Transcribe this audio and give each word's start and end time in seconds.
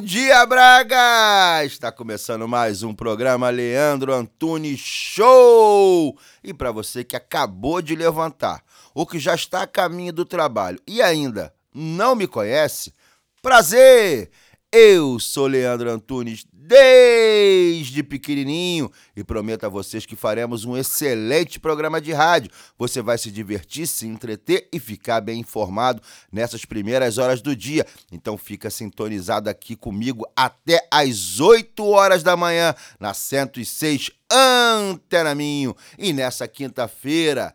dia, 0.00 0.44
Braga! 0.46 1.64
Está 1.64 1.90
começando 1.90 2.46
mais 2.46 2.82
um 2.82 2.94
programa 2.94 3.50
Leandro 3.50 4.12
Antunes 4.12 4.78
Show! 4.78 6.16
E 6.42 6.54
para 6.54 6.70
você 6.70 7.02
que 7.04 7.16
acabou 7.16 7.82
de 7.82 7.94
levantar, 7.94 8.62
ou 8.94 9.06
que 9.06 9.18
já 9.18 9.34
está 9.34 9.62
a 9.62 9.66
caminho 9.66 10.12
do 10.12 10.24
trabalho 10.24 10.80
e 10.86 11.02
ainda 11.02 11.52
não 11.74 12.14
me 12.14 12.26
conhece, 12.26 12.94
prazer! 13.42 14.30
Eu 14.70 15.18
sou 15.18 15.46
Leandro 15.46 15.90
Antunes 15.90 16.46
desde 16.64 18.04
pequenininho 18.04 18.90
e 19.16 19.24
prometo 19.24 19.64
a 19.64 19.68
vocês 19.68 20.06
que 20.06 20.14
faremos 20.14 20.64
um 20.64 20.76
excelente 20.76 21.58
programa 21.58 22.00
de 22.00 22.12
rádio. 22.12 22.52
Você 22.78 23.02
vai 23.02 23.18
se 23.18 23.32
divertir, 23.32 23.88
se 23.88 24.06
entreter 24.06 24.68
e 24.72 24.78
ficar 24.78 25.20
bem 25.20 25.40
informado 25.40 26.00
nessas 26.30 26.64
primeiras 26.64 27.18
horas 27.18 27.42
do 27.42 27.56
dia. 27.56 27.84
Então 28.12 28.38
fica 28.38 28.70
sintonizado 28.70 29.50
aqui 29.50 29.74
comigo 29.74 30.24
até 30.36 30.86
às 30.88 31.40
8 31.40 31.84
horas 31.84 32.22
da 32.22 32.36
manhã 32.36 32.76
na 33.00 33.12
106 33.12 34.12
Antena 34.30 35.34
Minho. 35.34 35.74
E 35.98 36.12
nessa 36.12 36.46
quinta-feira, 36.46 37.52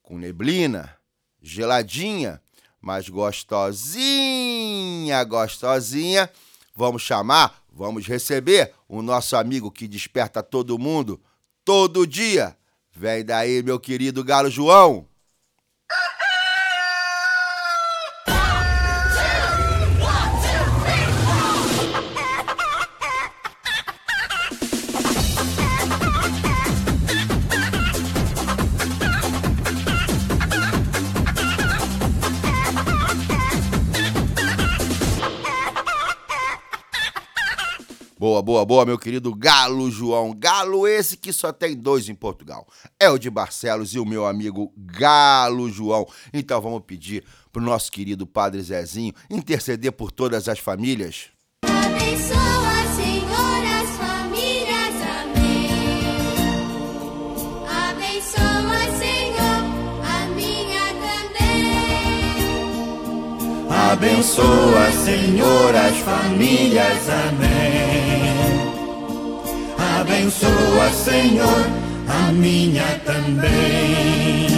com 0.00 0.16
neblina, 0.16 0.94
geladinha, 1.40 2.40
mas 2.80 3.08
gostosinha, 3.08 3.64
gostosinha, 5.24 6.30
vamos 6.74 7.02
chamar 7.02 7.61
Vamos 7.74 8.06
receber 8.06 8.72
o 8.88 9.02
nosso 9.02 9.36
amigo 9.36 9.70
que 9.70 9.88
desperta 9.88 10.42
todo 10.42 10.78
mundo 10.78 11.20
todo 11.64 12.06
dia. 12.06 12.56
Vem 12.94 13.24
daí, 13.24 13.62
meu 13.62 13.80
querido 13.80 14.22
Galo 14.22 14.50
João. 14.50 15.08
Boa, 38.22 38.40
boa, 38.40 38.64
boa, 38.64 38.86
meu 38.86 38.96
querido 38.96 39.34
Galo 39.34 39.90
João. 39.90 40.32
Galo 40.32 40.86
esse 40.86 41.16
que 41.16 41.32
só 41.32 41.52
tem 41.52 41.74
dois 41.74 42.08
em 42.08 42.14
Portugal. 42.14 42.68
É 42.96 43.10
o 43.10 43.18
de 43.18 43.28
Barcelos 43.28 43.94
e 43.94 43.98
o 43.98 44.06
meu 44.06 44.24
amigo 44.24 44.72
Galo 44.76 45.68
João. 45.68 46.06
Então 46.32 46.60
vamos 46.60 46.84
pedir 46.86 47.24
pro 47.52 47.60
nosso 47.60 47.90
querido 47.90 48.24
Padre 48.24 48.62
Zezinho 48.62 49.12
interceder 49.28 49.90
por 49.90 50.12
todas 50.12 50.48
as 50.48 50.60
famílias. 50.60 51.32
Abençoa, 63.90 64.92
Senhor, 65.04 65.74
as 65.74 65.96
famílias. 65.98 67.08
Amém. 67.28 68.32
Abençoa, 70.00 70.90
Senhor, 70.90 71.66
a 72.08 72.32
minha 72.32 72.98
também. 73.00 74.52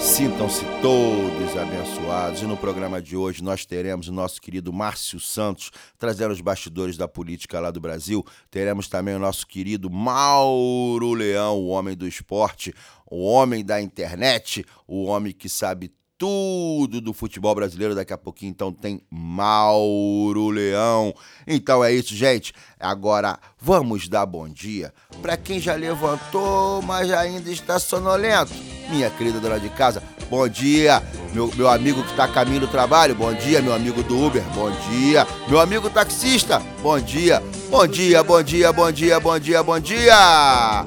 Sintam-se 0.00 0.64
todos 0.80 1.56
abençoados. 1.56 2.40
E 2.40 2.46
no 2.46 2.56
programa 2.56 3.02
de 3.02 3.16
hoje 3.16 3.42
nós 3.42 3.66
teremos 3.66 4.08
o 4.08 4.12
nosso 4.12 4.40
querido 4.40 4.72
Márcio 4.72 5.20
Santos 5.20 5.70
trazendo 5.98 6.32
os 6.32 6.40
bastidores 6.40 6.96
da 6.96 7.06
política 7.06 7.60
lá 7.60 7.70
do 7.70 7.80
Brasil. 7.80 8.24
Teremos 8.50 8.88
também 8.88 9.14
o 9.14 9.18
nosso 9.18 9.46
querido 9.46 9.90
Mauro 9.90 11.12
Leão, 11.12 11.58
o 11.58 11.66
homem 11.66 11.94
do 11.94 12.08
esporte, 12.08 12.72
o 13.04 13.24
homem 13.24 13.64
da 13.64 13.80
internet, 13.80 14.64
o 14.86 15.04
homem 15.04 15.34
que 15.34 15.48
sabe 15.48 15.92
tudo 16.18 17.00
do 17.00 17.12
futebol 17.12 17.54
brasileiro. 17.54 17.94
Daqui 17.94 18.12
a 18.12 18.18
pouquinho, 18.18 18.50
então, 18.50 18.72
tem 18.72 19.00
Mauro 19.10 20.48
Leão. 20.48 21.14
Então 21.46 21.82
é 21.84 21.92
isso, 21.92 22.14
gente. 22.14 22.52
Agora 22.78 23.38
vamos 23.60 24.08
dar 24.08 24.26
bom 24.26 24.48
dia 24.48 24.92
para 25.22 25.36
quem 25.36 25.58
já 25.58 25.74
levantou, 25.74 26.82
mas 26.82 27.10
ainda 27.10 27.50
está 27.50 27.78
sonolento. 27.78 28.52
Minha 28.88 29.10
querida 29.10 29.40
dona 29.40 29.58
de 29.58 29.68
casa, 29.70 30.02
bom 30.30 30.48
dia. 30.48 31.02
Meu, 31.32 31.50
meu 31.56 31.68
amigo 31.68 32.02
que 32.02 32.10
está 32.10 32.24
a 32.24 32.28
caminho 32.28 32.60
do 32.60 32.68
trabalho, 32.68 33.14
bom 33.14 33.34
dia. 33.34 33.60
Meu 33.60 33.74
amigo 33.74 34.02
do 34.02 34.24
Uber, 34.24 34.42
bom 34.54 34.70
dia. 34.88 35.26
Meu 35.48 35.58
amigo 35.58 35.90
taxista, 35.90 36.62
bom 36.82 37.00
dia. 37.00 37.42
Bom 37.68 37.86
dia, 37.86 38.22
bom 38.22 38.42
dia, 38.42 38.72
bom 38.72 38.92
dia, 38.92 39.18
bom 39.18 39.38
dia, 39.38 39.62
bom 39.62 39.80
dia. 39.80 40.86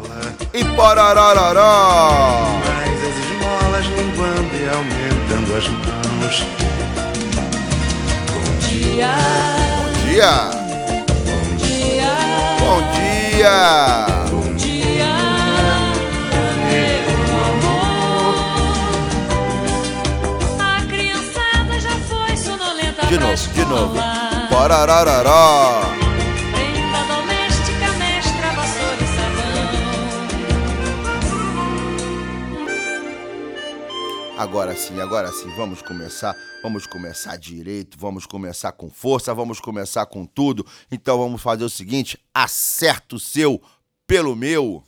E 0.54 0.64
pororororó. 0.76 2.60
Mais 3.80 3.88
as 3.88 3.88
esmolas 3.88 3.88
linguando 3.88 4.56
e 4.56 4.70
aumentando 4.70 5.56
as 5.56 5.68
mãos. 5.70 6.46
Bom 8.28 8.68
dia, 8.68 9.16
Bom 9.78 9.92
dia. 10.06 10.34
bom 11.26 11.56
dia, 11.58 12.12
Bom 12.60 12.80
dia. 12.92 14.06
bom 14.30 14.56
dia. 14.56 15.10
A 20.60 20.82
criançada 20.88 21.80
já 21.80 21.98
foi 22.00 22.36
sonolenta 22.36 23.06
De 23.08 23.18
novo, 23.18 23.36
de 23.54 23.66
novo. 23.66 23.96
escola. 23.96 24.30
Agora 34.40 34.74
sim, 34.74 35.02
agora 35.02 35.30
sim, 35.34 35.54
vamos 35.58 35.82
começar. 35.82 36.34
Vamos 36.64 36.88
começar 36.88 37.36
direito, 37.38 37.98
vamos 38.00 38.26
começar 38.26 38.72
com 38.72 38.90
força, 38.90 39.34
vamos 39.34 39.60
começar 39.60 40.06
com 40.06 40.26
tudo. 40.26 40.66
Então 40.90 41.18
vamos 41.18 41.42
fazer 41.42 41.66
o 41.66 41.70
seguinte: 41.70 42.18
acerta 42.34 43.18
o 43.18 43.20
seu 43.20 43.62
pelo 44.08 44.38
meu. 44.38 44.82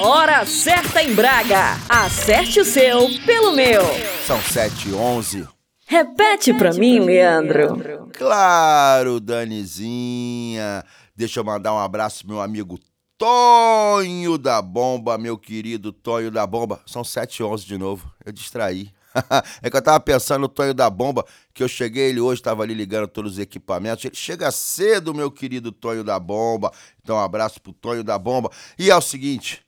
Hora 0.00 0.46
certa 0.46 1.02
em 1.02 1.12
Braga. 1.12 1.76
Acerte 1.88 2.60
o 2.60 2.64
seu 2.64 3.08
pelo 3.26 3.50
meu. 3.50 3.82
São 4.24 4.40
7 4.40 4.90
e 4.90 4.94
11. 4.94 5.48
Repete 5.84 6.54
pra 6.54 6.72
mim, 6.74 7.00
Leandro. 7.00 8.08
Claro, 8.16 9.18
Danizinha. 9.18 10.84
Deixa 11.16 11.40
eu 11.40 11.44
mandar 11.44 11.74
um 11.74 11.78
abraço 11.80 12.20
pro 12.20 12.34
meu 12.34 12.40
amigo 12.40 12.78
Tonho 13.18 14.38
da 14.38 14.62
Bomba, 14.62 15.18
meu 15.18 15.36
querido 15.36 15.92
Tonho 15.92 16.30
da 16.30 16.46
Bomba. 16.46 16.80
São 16.86 17.02
7 17.02 17.40
e 17.40 17.42
11 17.42 17.66
de 17.66 17.76
novo. 17.76 18.08
Eu 18.24 18.30
distraí. 18.30 18.92
é 19.60 19.68
que 19.68 19.76
eu 19.76 19.82
tava 19.82 19.98
pensando 19.98 20.42
no 20.42 20.48
Tonho 20.48 20.72
da 20.72 20.88
Bomba, 20.88 21.24
que 21.52 21.60
eu 21.60 21.66
cheguei, 21.66 22.10
ele 22.10 22.20
hoje 22.20 22.40
tava 22.40 22.62
ali 22.62 22.74
ligando 22.74 23.08
todos 23.08 23.32
os 23.32 23.38
equipamentos. 23.40 24.04
Ele 24.04 24.14
chega 24.14 24.52
cedo, 24.52 25.12
meu 25.12 25.32
querido 25.32 25.72
Tonho 25.72 26.04
da 26.04 26.16
Bomba. 26.20 26.72
Então, 27.02 27.16
um 27.16 27.20
abraço 27.20 27.60
pro 27.60 27.72
Tonho 27.72 28.04
da 28.04 28.16
Bomba. 28.16 28.52
E 28.78 28.88
é 28.88 28.96
o 28.96 29.00
seguinte, 29.00 29.66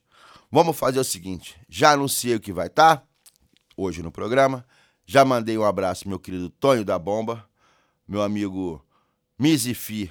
vamos 0.49 0.77
fazer 0.77 0.99
o 0.99 1.03
seguinte. 1.03 1.59
Já 1.67 1.91
anunciei 1.91 2.35
o 2.35 2.39
que 2.39 2.53
vai 2.53 2.67
estar 2.67 3.05
hoje 3.75 4.01
no 4.01 4.13
programa. 4.13 4.65
Já 5.05 5.25
mandei 5.25 5.57
um 5.57 5.65
abraço, 5.65 6.07
meu 6.07 6.19
querido 6.19 6.49
Tonho 6.49 6.85
da 6.85 6.97
Bomba. 6.97 7.45
Meu 8.07 8.21
amigo 8.21 8.81
Mizifi 9.37 10.09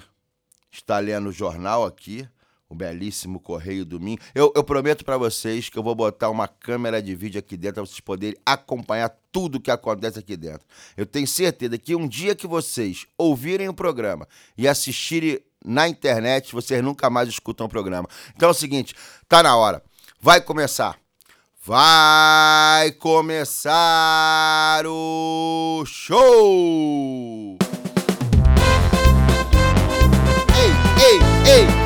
está 0.71 0.99
lendo 0.99 1.29
o 1.29 1.31
jornal 1.31 1.83
aqui, 1.85 2.27
o 2.71 2.75
belíssimo 2.75 3.37
Correio 3.37 3.83
do 3.83 3.99
Minho. 3.99 4.17
Eu, 4.33 4.51
eu 4.55 4.63
prometo 4.63 5.03
para 5.03 5.17
vocês 5.17 5.67
que 5.67 5.77
eu 5.77 5.83
vou 5.83 5.93
botar 5.93 6.29
uma 6.29 6.47
câmera 6.47 7.01
de 7.01 7.13
vídeo 7.13 7.37
aqui 7.37 7.57
dentro 7.57 7.75
para 7.75 7.85
vocês 7.85 7.99
poderem 7.99 8.39
acompanhar 8.45 9.13
tudo 9.29 9.59
que 9.59 9.69
acontece 9.69 10.17
aqui 10.17 10.37
dentro. 10.37 10.65
Eu 10.95 11.05
tenho 11.05 11.27
certeza 11.27 11.77
que 11.77 11.93
um 11.93 12.07
dia 12.07 12.33
que 12.33 12.47
vocês 12.47 13.05
ouvirem 13.17 13.67
o 13.67 13.73
programa 13.73 14.25
e 14.57 14.69
assistirem 14.69 15.39
na 15.63 15.87
internet, 15.87 16.53
vocês 16.53 16.81
nunca 16.81 17.09
mais 17.09 17.27
escutam 17.27 17.67
o 17.67 17.69
programa. 17.69 18.07
Então 18.35 18.47
é 18.47 18.51
o 18.51 18.55
seguinte, 18.55 18.95
tá 19.27 19.43
na 19.43 19.57
hora. 19.57 19.83
Vai 20.21 20.39
começar. 20.39 20.97
Vai 21.63 22.91
começar 22.93 23.71
o 24.87 25.83
show! 25.85 27.57
Ei, 30.57 31.19
ei, 31.51 31.80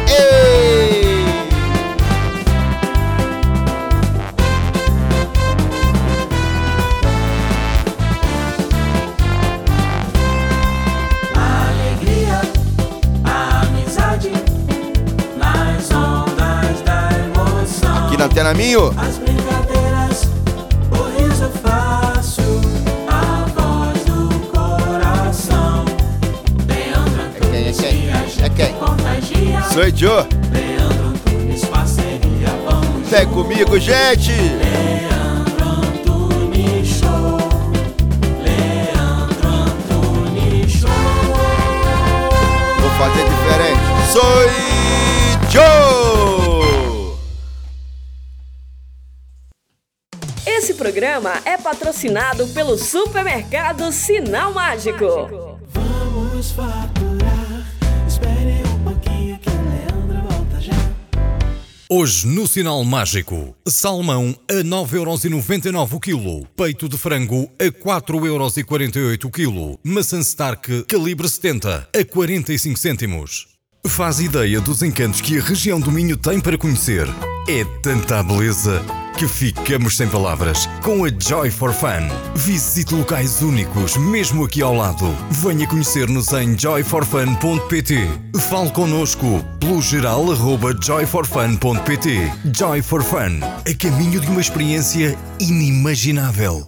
Antena 18.35 18.53
Minho. 18.53 18.93
As 18.97 19.17
brincadeiras, 19.17 20.27
o 20.91 21.03
riso 21.17 21.49
fácil, 21.63 22.59
a 23.07 23.45
voz 23.55 24.03
do 24.03 24.27
coração. 24.49 25.85
Leandro 26.67 27.21
É 27.31 27.39
quem? 27.39 27.67
É 27.69 27.71
quem? 27.71 28.43
É 28.43 28.49
quem? 28.49 28.73
contagia. 28.73 29.61
Sou 29.71 29.83
Joe. 29.95 30.27
Leandro 30.51 31.07
Antunes, 31.07 31.63
parceria, 31.63 32.49
vamos 32.69 33.07
Vem 33.09 33.25
comigo, 33.27 33.79
gente. 33.79 34.33
Leandro 34.33 35.69
Antunes 35.69 36.87
Show. 36.89 37.39
Leandro 38.43 39.47
Antunes 39.47 40.71
Show. 40.73 40.89
Vou 42.81 42.89
fazer 42.97 43.23
diferente. 43.29 43.79
Sou 44.11 44.49
Joe. 45.49 46.24
Programa 50.85 51.41
é 51.45 51.57
patrocinado 51.57 52.47
pelo 52.49 52.77
supermercado 52.77 53.91
Sinal 53.91 54.53
Mágico. 54.53 55.57
Vamos 55.69 56.51
faturar. 56.51 57.67
Espere 58.07 58.61
um 58.69 58.83
pouquinho 58.83 59.39
que 59.39 59.49
o 59.49 59.63
Leandro 59.63 60.29
volta 60.29 60.61
já. 60.61 60.75
Hoje 61.89 62.27
no 62.27 62.45
Sinal 62.45 62.83
Mágico, 62.83 63.55
salmão 63.67 64.35
a 64.47 64.63
9,99€ 64.63 65.93
o 65.93 65.99
quilo, 65.99 66.45
peito 66.55 66.87
de 66.87 66.99
frango 66.99 67.49
a 67.59 67.65
4,48€ 67.65 69.25
o 69.25 69.31
quilo, 69.31 69.79
maçã 69.83 70.19
Stark 70.19 70.83
calibre 70.83 71.27
70 71.27 71.89
a 71.99 72.05
45 72.05 72.77
cêntimos. 72.77 73.54
Faz 73.87 74.19
ideia 74.19 74.59
dos 74.59 74.81
encantos 74.81 75.21
que 75.21 75.37
a 75.37 75.41
região 75.41 75.79
do 75.79 75.91
Minho 75.91 76.17
tem 76.17 76.39
para 76.39 76.57
conhecer. 76.57 77.07
É 77.47 77.63
tanta 77.81 78.21
beleza 78.23 78.83
que 79.17 79.27
ficamos 79.27 79.95
sem 79.95 80.07
palavras 80.09 80.67
com 80.81 81.05
a 81.05 81.09
Joy 81.09 81.49
for 81.49 81.71
Fun. 81.71 82.09
Visite 82.35 82.93
locais 82.93 83.41
únicos, 83.41 83.95
mesmo 83.95 84.43
aqui 84.43 84.61
ao 84.61 84.75
lado. 84.75 85.15
Venha 85.29 85.65
conhecer-nos 85.67 86.33
em 86.33 86.57
joyforfun.pt. 86.57 88.09
Fale 88.49 88.71
connosco 88.71 89.45
pelo 89.59 89.81
geral 89.81 90.25
joyforfun.pt. 90.81 92.31
Joy 92.53 92.81
for 92.81 93.03
Fun, 93.03 93.39
a 93.41 93.73
caminho 93.77 94.19
de 94.19 94.27
uma 94.27 94.41
experiência 94.41 95.17
inimaginável. 95.39 96.67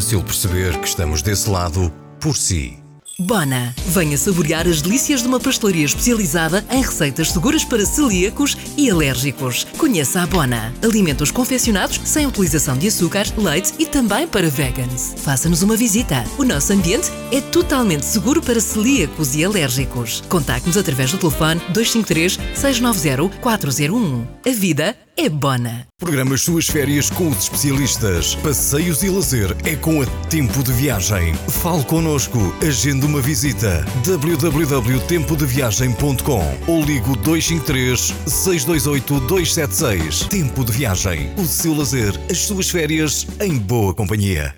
perceber 0.00 0.78
que 0.78 0.88
estamos 0.88 1.22
desse 1.22 1.50
lado 1.50 1.92
por 2.20 2.36
si. 2.36 2.82
Bona, 3.18 3.74
venha 3.88 4.16
saborear 4.16 4.66
as 4.66 4.80
delícias 4.80 5.20
de 5.20 5.28
uma 5.28 5.38
pastelaria 5.38 5.84
especializada 5.84 6.64
em 6.70 6.82
receitas 6.82 7.30
seguras 7.30 7.64
para 7.64 7.84
celíacos 7.84 8.56
e 8.76 8.90
alérgicos. 8.90 9.64
Conheça 9.76 10.22
a 10.22 10.26
Bona. 10.26 10.72
Alimentos 10.82 11.30
confeccionados 11.30 12.00
sem 12.04 12.26
utilização 12.26 12.76
de 12.76 12.88
açúcar, 12.88 13.24
leite 13.36 13.74
e 13.78 13.86
também 13.86 14.26
para 14.26 14.48
vegans. 14.48 15.14
Faça-nos 15.18 15.62
uma 15.62 15.76
visita. 15.76 16.24
O 16.38 16.44
nosso 16.44 16.72
ambiente 16.72 17.10
é 17.30 17.40
totalmente 17.40 18.04
seguro 18.04 18.40
para 18.40 18.60
celíacos 18.60 19.34
e 19.36 19.44
alérgicos. 19.44 20.22
Contacte-nos 20.28 20.76
através 20.76 21.12
do 21.12 21.18
telefone 21.18 21.60
253 21.68 22.38
690 22.54 23.38
401. 23.40 24.26
A 24.46 24.50
vida 24.50 24.96
é 25.16 25.28
Bona. 25.28 25.86
Programa 25.98 26.34
as 26.34 26.42
suas 26.42 26.66
férias 26.66 27.08
com 27.10 27.28
os 27.28 27.44
especialistas. 27.44 28.34
Passeios 28.36 29.02
e 29.02 29.08
lazer 29.08 29.56
é 29.64 29.74
com 29.76 30.02
a 30.02 30.06
Tempo 30.28 30.62
de 30.62 30.70
Viagem. 30.72 31.34
Fale 31.34 31.82
connosco, 31.84 32.38
agende 32.66 33.04
uma 33.06 33.20
visita. 33.20 33.84
www.tempodeviagem.com 34.04 36.58
ou 36.66 36.82
ligo 36.82 37.16
253 37.16 38.14
628 38.26 39.20
276. 39.20 40.26
Tempo 40.28 40.64
de 40.64 40.72
Viagem. 40.72 41.32
O 41.36 41.44
seu 41.44 41.74
lazer, 41.74 42.18
as 42.30 42.38
suas 42.38 42.70
férias 42.70 43.26
em 43.40 43.58
boa 43.58 43.92
companhia. 43.94 44.54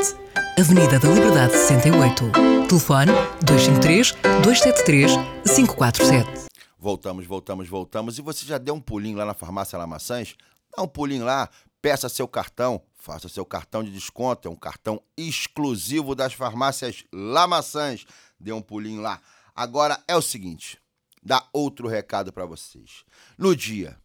Avenida 0.59 0.99
da 0.99 1.09
Liberdade 1.09 1.53
68. 1.53 2.31
Telefone 2.67 3.11
253 3.41 4.13
273 4.43 5.19
547. 5.55 6.40
Voltamos, 6.81 7.27
voltamos, 7.27 7.69
voltamos. 7.69 8.17
E 8.17 8.23
você 8.23 8.43
já 8.43 8.57
deu 8.57 8.73
um 8.73 8.81
pulinho 8.81 9.15
lá 9.15 9.23
na 9.23 9.35
farmácia 9.35 9.77
Lamaçãs? 9.77 10.35
Dá 10.75 10.81
um 10.81 10.87
pulinho 10.87 11.23
lá, 11.23 11.47
peça 11.79 12.09
seu 12.09 12.27
cartão, 12.27 12.81
faça 12.95 13.29
seu 13.29 13.45
cartão 13.45 13.83
de 13.83 13.91
desconto. 13.91 14.47
É 14.47 14.51
um 14.51 14.55
cartão 14.55 14.99
exclusivo 15.15 16.15
das 16.15 16.33
farmácias 16.33 17.03
Lamaçãs. 17.13 18.07
Dê 18.39 18.51
um 18.51 18.63
pulinho 18.63 18.99
lá. 18.99 19.21
Agora 19.55 20.03
é 20.07 20.15
o 20.15 20.23
seguinte, 20.23 20.79
dá 21.21 21.47
outro 21.53 21.87
recado 21.87 22.33
para 22.33 22.47
vocês. 22.47 23.03
No 23.37 23.55
dia 23.55 23.95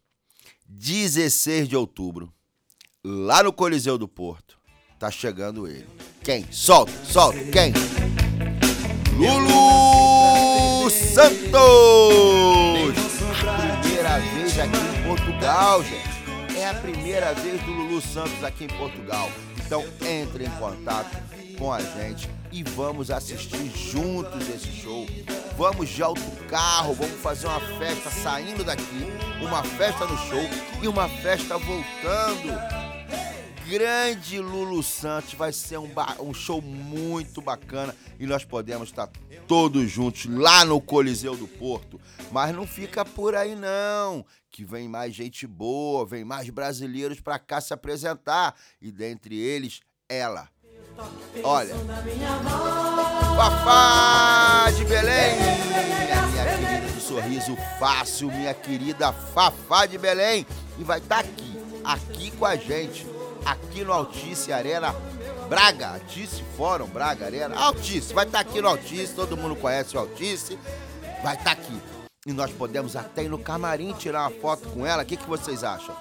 16 0.67 1.67
de 1.67 1.75
outubro, 1.75 2.31
lá 3.03 3.41
no 3.41 3.51
Coliseu 3.51 3.97
do 3.97 4.07
Porto, 4.07 4.59
tá 4.99 5.09
chegando 5.09 5.67
ele. 5.67 5.89
Quem? 6.23 6.45
Solta, 6.51 6.91
solta, 7.05 7.39
quem? 7.45 7.73
Lulu 9.17 10.16
Santos! 10.89 11.57
A 13.47 13.77
primeira 13.81 14.19
vez 14.19 14.59
aqui 14.59 14.77
em 14.77 15.03
Portugal, 15.07 15.83
gente. 15.83 16.57
É 16.57 16.69
a 16.69 16.73
primeira 16.73 17.33
vez 17.33 17.61
do 17.61 17.71
Lulu 17.71 18.01
Santos 18.01 18.43
aqui 18.43 18.65
em 18.65 18.67
Portugal. 18.67 19.29
Então 19.65 19.83
entre 20.01 20.45
em 20.45 20.49
contato 20.51 21.15
com 21.57 21.73
a 21.73 21.81
gente 21.81 22.29
e 22.51 22.63
vamos 22.63 23.11
assistir 23.11 23.71
juntos 23.75 24.47
esse 24.49 24.71
show. 24.71 25.05
Vamos 25.57 25.89
de 25.89 26.01
autocarro, 26.01 26.93
vamos 26.93 27.19
fazer 27.21 27.47
uma 27.47 27.59
festa 27.59 28.09
saindo 28.09 28.63
daqui, 28.63 29.11
uma 29.41 29.63
festa 29.63 30.05
no 30.05 30.17
show 30.17 30.43
e 30.81 30.87
uma 30.87 31.09
festa 31.09 31.57
voltando 31.57 32.86
grande 33.69 34.39
Lulu 34.39 34.81
Santos. 34.81 35.33
Vai 35.33 35.53
ser 35.53 35.77
um, 35.77 35.89
um 36.21 36.33
show 36.33 36.61
muito 36.61 37.41
bacana 37.41 37.95
e 38.19 38.25
nós 38.25 38.43
podemos 38.43 38.89
estar 38.89 39.09
todos 39.47 39.89
juntos 39.89 40.25
lá 40.25 40.65
no 40.65 40.81
Coliseu 40.81 41.35
do 41.35 41.47
Porto. 41.47 41.99
Mas 42.31 42.55
não 42.55 42.65
fica 42.65 43.05
por 43.05 43.35
aí 43.35 43.55
não, 43.55 44.25
que 44.49 44.63
vem 44.63 44.87
mais 44.87 45.13
gente 45.13 45.45
boa, 45.45 46.05
vem 46.05 46.23
mais 46.23 46.49
brasileiros 46.49 47.19
para 47.19 47.39
cá 47.39 47.61
se 47.61 47.73
apresentar 47.73 48.55
e 48.81 48.91
dentre 48.91 49.37
eles 49.37 49.81
ela. 50.09 50.49
Olha, 51.43 51.75
Fafá 53.35 54.71
de 54.71 54.83
Belém, 54.85 55.35
minha, 55.67 56.27
minha 56.27 56.57
querida 56.57 56.91
do 56.91 56.99
sorriso 56.99 57.55
fácil, 57.79 58.31
minha 58.31 58.53
querida 58.53 59.13
Fafá 59.13 59.85
de 59.85 59.97
Belém, 59.99 60.45
e 60.79 60.83
vai 60.83 60.97
estar 60.97 61.19
aqui, 61.19 61.53
aqui 61.83 62.31
com 62.31 62.45
a 62.45 62.55
gente, 62.55 63.05
aqui 63.47 63.83
no 63.83 63.93
Altice 63.93 64.51
Arena 64.51 64.93
Braga, 65.47 65.93
Altice 65.93 66.43
Fórum 66.57 66.87
Braga 66.87 67.25
Arena, 67.25 67.55
Altice, 67.55 68.13
vai 68.13 68.25
estar 68.25 68.41
aqui 68.41 68.61
no 68.61 68.67
Altice, 68.67 69.13
todo 69.13 69.37
mundo 69.37 69.55
conhece 69.55 69.95
o 69.95 69.99
Altice, 69.99 70.59
vai 71.23 71.35
estar 71.35 71.51
aqui. 71.51 71.81
E 72.25 72.33
nós 72.33 72.51
podemos 72.51 72.95
até 72.97 73.23
ir 73.23 73.29
no 73.29 73.39
camarim 73.39 73.93
tirar 73.93 74.27
uma 74.27 74.41
foto 74.41 74.67
com 74.69 74.85
ela. 74.85 75.03
O 75.03 75.05
que, 75.05 75.15
que 75.15 75.27
vocês 75.27 75.63
acham? 75.63 75.95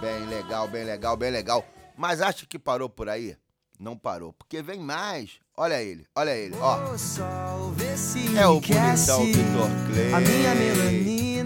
Bem 0.00 0.26
legal, 0.26 0.68
bem 0.68 0.84
legal, 0.84 1.16
bem 1.16 1.30
legal. 1.30 1.64
Mas 1.96 2.20
acha 2.20 2.44
que 2.44 2.58
parou 2.58 2.90
por 2.90 3.08
aí? 3.08 3.36
Não 3.80 3.96
parou, 3.96 4.34
porque 4.34 4.60
vem 4.60 4.78
mais. 4.78 5.40
Olha 5.56 5.82
ele, 5.82 6.06
olha 6.14 6.36
ele, 6.36 6.54
ó. 6.60 6.78
É 8.36 8.46
o 8.46 8.60
bonitão 8.60 9.24
Vitor 9.24 9.70
Clay. 9.90 10.14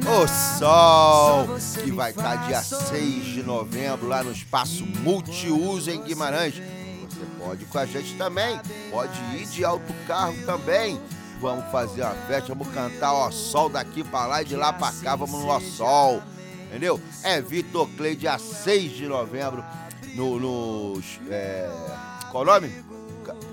O 0.08 0.28
Sol, 0.28 1.48
que 1.82 1.90
vai 1.90 2.10
estar 2.10 2.36
dia 2.46 2.62
6 2.62 3.25
de 3.25 3.42
novembro 3.42 4.06
lá 4.06 4.22
no 4.22 4.30
Espaço 4.30 4.86
Multiuso 4.86 5.90
em 5.90 6.00
Guimarães. 6.00 6.54
Você 6.54 7.26
pode 7.36 7.64
ir 7.64 7.66
com 7.66 7.78
a 7.78 7.86
gente 7.86 8.14
também. 8.16 8.60
Pode 8.88 9.18
ir 9.34 9.46
de 9.46 9.64
autocarro 9.64 10.36
também. 10.46 11.00
Vamos 11.40 11.64
fazer 11.72 12.02
uma 12.02 12.14
festa, 12.14 12.54
vamos 12.54 12.72
cantar 12.72 13.12
ó 13.12 13.30
sol 13.32 13.68
daqui 13.68 14.04
pra 14.04 14.26
lá 14.26 14.42
e 14.42 14.44
de 14.44 14.54
lá 14.54 14.72
pra 14.72 14.92
cá, 14.92 15.16
vamos 15.16 15.40
no 15.40 15.48
ó 15.48 15.58
sol. 15.58 16.22
Entendeu? 16.68 17.00
É 17.25 17.40
Vitor 17.40 17.88
Clay, 17.96 18.14
dia 18.14 18.38
6 18.38 18.92
de 18.92 19.06
novembro, 19.08 19.64
no, 20.14 20.38
no 20.38 21.02
é, 21.28 21.68
qual 22.30 22.44
o 22.44 22.46
nome? 22.46 22.72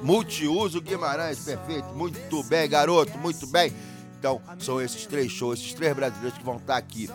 Multiuso 0.03 0.79
Guimarães, 0.79 1.39
perfeito. 1.39 1.88
Muito 1.95 2.43
bem, 2.43 2.69
garoto, 2.69 3.17
muito 3.17 3.48
bem. 3.48 3.74
Então, 4.24 4.42
são 4.58 4.82
esses 4.82 5.06
três 5.06 5.30
shows, 5.30 5.60
esses 5.60 5.74
três 5.74 5.94
brasileiros 5.94 6.38
que 6.38 6.46
vão 6.46 6.56
estar 6.56 6.77
aqui. 6.77 7.10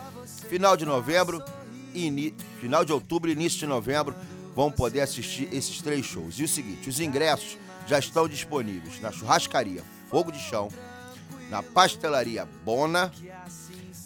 Final 0.47 0.77
de 0.77 0.85
novembro, 0.85 1.43
ini... 1.91 2.35
final 2.61 2.85
de 2.85 2.93
outubro, 2.93 3.31
início 3.31 3.57
de 3.57 3.65
novembro, 3.65 4.13
vão 4.55 4.71
poder 4.71 5.01
assistir 5.01 5.49
esses 5.51 5.81
três 5.81 6.05
shows. 6.05 6.37
E 6.37 6.43
o 6.43 6.47
seguinte, 6.47 6.87
os 6.87 6.99
ingressos 6.99 7.57
já 7.87 7.97
estão 7.97 8.27
disponíveis 8.27 9.01
na 9.01 9.11
churrascaria 9.11 9.83
Fogo 10.07 10.31
de 10.31 10.37
Chão, 10.37 10.69
na 11.49 11.63
pastelaria 11.63 12.47
Bona, 12.63 13.11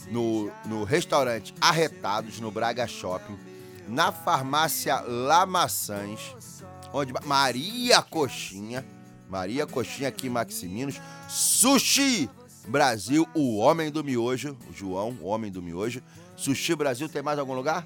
no, 0.09 0.49
no 0.65 0.85
restaurante 0.85 1.53
Arretados, 1.59 2.39
no 2.39 2.51
Braga 2.51 2.87
Shopping, 2.87 3.37
na 3.85 4.13
farmácia 4.13 5.01
Lamaçãs, 5.01 6.63
onde 6.93 7.11
Maria 7.25 8.01
Coxinha, 8.01 8.85
Maria 9.29 9.67
Coxinha 9.67 10.07
aqui 10.07 10.27
em 10.27 10.29
Maximinos, 10.29 11.01
Sushi 11.27 12.29
Brasil, 12.67 13.27
o 13.35 13.57
homem 13.57 13.91
do 13.91 14.03
miojo, 14.03 14.57
o 14.69 14.73
João, 14.73 15.17
o 15.21 15.25
homem 15.27 15.51
do 15.51 15.61
miojo. 15.61 16.01
Sushi 16.35 16.75
Brasil 16.75 17.09
tem 17.09 17.21
mais 17.21 17.37
algum 17.37 17.53
lugar? 17.53 17.85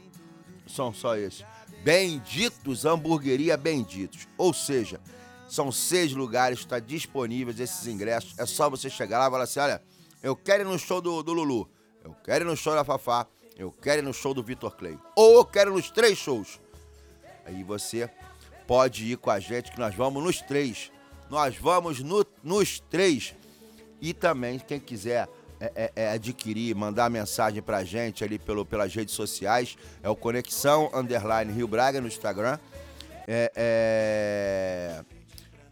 São 0.68 0.94
só 0.94 1.16
esses. 1.16 1.44
Benditos 1.84 2.86
Hamburgueria 2.86 3.58
Benditos. 3.58 4.28
Ou 4.38 4.54
seja, 4.54 5.00
são 5.48 5.72
seis 5.72 6.12
lugares, 6.14 6.60
está 6.60 6.80
disponíveis 6.80 7.60
esses 7.60 7.88
ingressos. 7.88 8.38
É 8.38 8.46
só 8.46 8.70
você 8.70 8.90
chegar 8.90 9.20
lá 9.20 9.28
e 9.28 9.32
falar 9.32 9.44
assim: 9.46 9.60
olha, 9.60 9.82
eu 10.22 10.36
quero 10.36 10.64
ir 10.64 10.66
no 10.66 10.78
show 10.78 11.02
do, 11.02 11.24
do 11.24 11.34
Lulu, 11.34 11.70
eu 12.04 12.14
quero 12.24 12.46
ir 12.46 12.48
no 12.48 12.56
show 12.56 12.76
da 12.76 12.84
Fafá, 12.84 13.26
eu 13.58 13.72
quero 13.72 14.02
ir 14.02 14.04
no 14.06 14.14
show 14.14 14.34
do 14.34 14.44
Vitor 14.44 14.76
Clay. 14.76 14.98
Ou 15.16 15.36
eu 15.38 15.46
quero 15.46 15.72
ir 15.72 15.74
nos 15.76 15.90
três 15.90 16.18
shows. 16.18 16.60
Aí 17.46 17.64
você 17.64 18.10
pode 18.68 19.06
ir 19.12 19.18
com 19.18 19.32
a 19.32 19.40
gente, 19.40 19.72
que 19.72 19.80
nós 19.80 19.96
vamos 19.96 20.22
nos 20.24 20.42
três. 20.42 20.92
Nós 21.30 21.56
vamos 21.58 22.00
no- 22.02 22.26
nos 22.44 22.80
três. 22.80 23.34
E 24.02 24.14
também, 24.14 24.60
quem 24.60 24.80
quiser 24.80 25.28
é, 25.60 25.72
é, 25.76 25.92
é, 25.96 26.10
adquirir, 26.12 26.76
mandar 26.76 27.10
mensagem 27.10 27.62
pra 27.62 27.84
gente 27.84 28.24
ali 28.24 28.38
pelo, 28.38 28.64
pelas 28.66 28.94
redes 28.94 29.16
sociais, 29.16 29.76
é 30.04 30.10
o 30.10 30.16
Conexão 30.16 30.90
Underline 30.94 31.52
Rio 31.52 31.68
Braga 31.68 32.00
no 32.00 32.08
Instagram. 32.08 32.60
É, 33.28 33.52
é, 33.56 35.06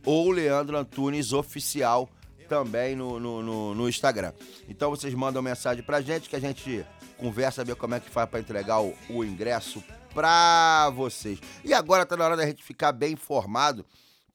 ou 0.06 0.30
Leandro 0.32 0.78
Antunes 0.78 1.32
Oficial 1.34 2.10
também 2.50 2.96
no, 2.96 3.20
no, 3.20 3.42
no- 3.42 3.76
no 3.76 3.90
Instagram. 3.90 4.34
Então 4.68 4.90
vocês 4.90 5.14
mandam 5.14 5.42
mensagem 5.42 5.84
pra 5.84 6.02
gente 6.02 6.30
que 6.30 6.36
a 6.36 6.40
gente 6.40 6.86
conversa, 7.18 7.64
ver 7.64 7.76
como 7.76 7.96
é 7.96 8.00
que 8.00 8.10
faz 8.10 8.30
pra 8.30 8.40
entregar 8.40 8.82
o, 8.82 8.94
o 9.10 9.24
ingresso 9.24 9.84
pra 10.14 10.90
vocês. 10.96 11.40
E 11.64 11.74
agora 11.74 12.06
tá 12.06 12.16
na 12.18 12.26
hora 12.26 12.36
da 12.38 12.46
gente 12.46 12.64
ficar 12.64 12.92
bem 12.92 13.14
informado, 13.14 13.86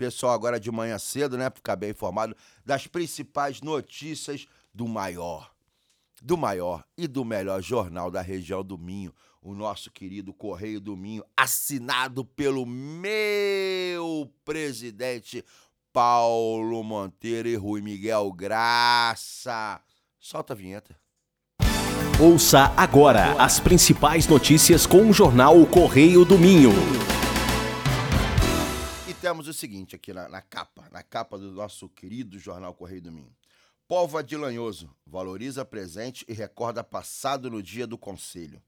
pessoal, 0.00 0.32
agora 0.32 0.58
de 0.58 0.70
manhã 0.70 0.98
cedo, 0.98 1.36
né? 1.36 1.50
Ficar 1.50 1.76
bem 1.76 1.90
informado 1.90 2.34
das 2.64 2.86
principais 2.86 3.60
notícias 3.60 4.46
do 4.72 4.88
maior, 4.88 5.52
do 6.22 6.38
maior 6.38 6.82
e 6.96 7.06
do 7.06 7.22
melhor 7.22 7.60
jornal 7.60 8.10
da 8.10 8.22
região 8.22 8.64
do 8.64 8.78
Minho, 8.78 9.12
o 9.42 9.54
nosso 9.54 9.90
querido 9.90 10.32
Correio 10.32 10.80
do 10.80 10.96
Minho, 10.96 11.22
assinado 11.36 12.24
pelo 12.24 12.64
meu 12.64 14.32
presidente 14.42 15.44
Paulo 15.92 16.82
Monteiro 16.82 17.46
e 17.46 17.54
Rui 17.54 17.82
Miguel 17.82 18.32
Graça. 18.32 19.82
Solta 20.18 20.54
a 20.54 20.56
vinheta. 20.56 20.96
Ouça 22.18 22.72
agora 22.74 23.32
as 23.42 23.60
principais 23.60 24.26
notícias 24.26 24.86
com 24.86 25.10
o 25.10 25.12
jornal 25.12 25.66
Correio 25.66 26.24
do 26.24 26.38
Minho. 26.38 26.70
Temos 29.20 29.46
o 29.48 29.52
seguinte 29.52 29.94
aqui 29.94 30.12
na, 30.12 30.28
na 30.28 30.40
capa, 30.40 30.88
na 30.90 31.02
capa 31.02 31.36
do 31.36 31.52
nosso 31.52 31.88
querido 31.88 32.38
jornal 32.38 32.72
Correio 32.74 33.02
do 33.02 33.12
Minho. 33.12 33.32
Povo 33.86 34.16
Adilanhoso 34.16 34.88
valoriza 35.06 35.64
presente 35.64 36.24
e 36.28 36.32
recorda 36.32 36.82
passado 36.82 37.50
no 37.50 37.62
dia 37.62 37.86
do 37.86 37.98
conselho. 37.98 38.62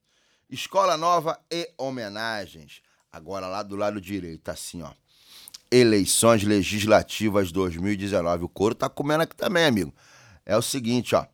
Escola 0.51 0.97
nova 0.97 1.41
e 1.51 1.73
homenagens. 1.79 2.83
Agora 3.11 3.47
lá 3.47 3.63
do 3.63 3.77
lado 3.77 4.01
direito, 4.01 4.51
assim, 4.51 4.83
ó. 4.83 4.91
Eleições 5.71 6.43
legislativas 6.43 7.51
2019. 7.51 8.45
O 8.45 8.49
couro 8.49 8.75
tá 8.75 8.89
comendo 8.91 9.23
aqui 9.23 9.35
também, 9.37 9.65
amigo. 9.65 9.95
É 10.45 10.57
o 10.57 10.63
seguinte, 10.63 11.15
ó. 11.15 11.25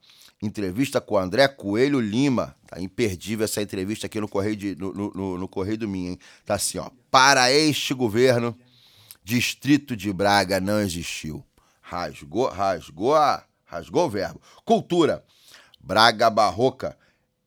Entrevista 0.41 1.01
com 1.01 1.19
André 1.19 1.49
Coelho 1.49 1.99
Lima. 1.99 2.55
Tá 2.69 2.81
imperdível 2.81 3.45
essa 3.45 3.61
entrevista 3.61 4.07
aqui 4.07 4.21
no 4.21 4.29
Correio, 4.29 4.55
de, 4.55 4.77
no- 4.77 4.93
no- 4.93 5.39
no 5.39 5.49
Correio 5.49 5.79
do 5.79 5.89
Minho, 5.89 6.13
hein? 6.13 6.19
Tá 6.45 6.55
assim, 6.55 6.79
ó. 6.79 6.91
Para 7.11 7.51
este 7.51 7.93
governo, 7.95 8.57
Distrito 9.29 9.95
de 9.95 10.11
Braga 10.11 10.59
não 10.59 10.81
existiu. 10.81 11.45
Rasgou, 11.83 12.49
rasgou, 12.49 13.15
rasgou 13.67 14.07
o 14.07 14.09
verbo. 14.09 14.41
Cultura. 14.65 15.23
Braga 15.79 16.31
Barroca 16.31 16.97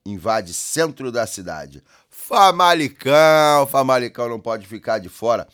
invade 0.06 0.54
centro 0.54 1.12
da 1.12 1.26
cidade. 1.26 1.84
Famalicão, 2.08 3.66
Famalicão 3.66 4.30
não 4.30 4.40
pode 4.40 4.68
ficar 4.68 5.00
de 5.00 5.10
fora. 5.10 5.48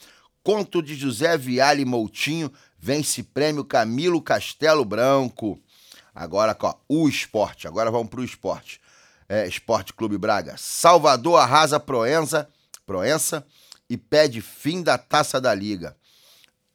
Conto 0.43 0.83
de 0.83 0.95
José 0.95 1.37
Viale 1.37 1.85
Moutinho 1.85 2.51
vence 2.77 3.23
prêmio 3.23 3.63
Camilo 3.63 4.21
Castelo 4.21 4.83
Branco. 4.83 5.57
Agora, 6.13 6.57
ó, 6.59 6.75
o 6.89 7.07
esporte. 7.07 7.69
Agora 7.69 7.89
vamos 7.89 8.09
pro 8.09 8.21
esporte. 8.21 8.81
É, 9.29 9.47
Esporte 9.47 9.93
Clube 9.93 10.17
Braga. 10.17 10.55
Salvador 10.57 11.39
arrasa 11.39 11.79
Proença, 11.79 12.49
Proença 12.85 13.47
e 13.89 13.95
pede 13.95 14.41
fim 14.41 14.83
da 14.83 14.97
Taça 14.97 15.39
da 15.39 15.55
Liga. 15.55 15.95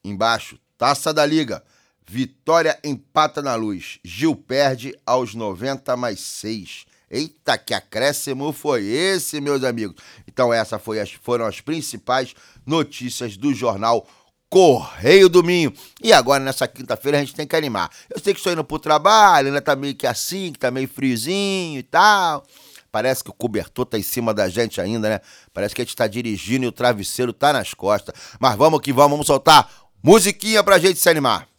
Embaixo, 0.04 0.58
Taça 0.76 1.12
da 1.12 1.24
Liga. 1.24 1.62
Vitória 2.06 2.78
empata 2.82 3.40
na 3.40 3.54
luz. 3.54 3.98
Gil 4.04 4.34
perde 4.34 4.94
aos 5.06 5.34
90 5.34 5.96
mais 5.96 6.20
6. 6.20 6.86
Eita, 7.10 7.56
que 7.58 7.74
acréscimo 7.74 8.52
foi 8.52 8.84
esse, 8.84 9.40
meus 9.40 9.62
amigos? 9.62 9.96
Então, 10.26 10.52
essas 10.52 10.80
foram 11.20 11.44
as 11.44 11.60
principais 11.60 12.34
notícias 12.66 13.36
do 13.36 13.54
jornal 13.54 14.06
Correio 14.48 15.28
do 15.28 15.42
Minho. 15.42 15.72
E 16.02 16.12
agora, 16.12 16.42
nessa 16.42 16.66
quinta-feira, 16.66 17.18
a 17.18 17.20
gente 17.20 17.34
tem 17.34 17.46
que 17.46 17.56
animar. 17.56 17.90
Eu 18.10 18.20
sei 18.20 18.34
que 18.34 18.40
estou 18.40 18.52
indo 18.52 18.64
pro 18.64 18.78
trabalho, 18.78 19.46
ainda 19.48 19.62
tá 19.62 19.76
meio 19.76 19.94
que 19.94 20.06
assim, 20.06 20.52
que 20.52 20.58
tá 20.58 20.70
meio 20.70 20.88
friozinho 20.88 21.78
e 21.78 21.82
tal. 21.82 22.44
Parece 22.92 23.24
que 23.24 23.30
o 23.30 23.32
cobertor 23.32 23.86
tá 23.86 23.98
em 23.98 24.02
cima 24.02 24.34
da 24.34 24.50
gente 24.50 24.78
ainda, 24.78 25.08
né? 25.08 25.20
Parece 25.54 25.74
que 25.74 25.80
a 25.80 25.84
gente 25.86 25.96
tá 25.96 26.06
dirigindo 26.06 26.66
e 26.66 26.68
o 26.68 26.72
travesseiro 26.72 27.32
tá 27.32 27.50
nas 27.50 27.72
costas. 27.72 28.14
Mas 28.38 28.54
vamos 28.54 28.80
que 28.80 28.92
vamos, 28.92 29.12
vamos 29.12 29.26
soltar 29.26 29.70
musiquinha 30.02 30.62
pra 30.64 30.78
gente 30.78 30.98
se 30.98 31.08
animar. 31.08 31.51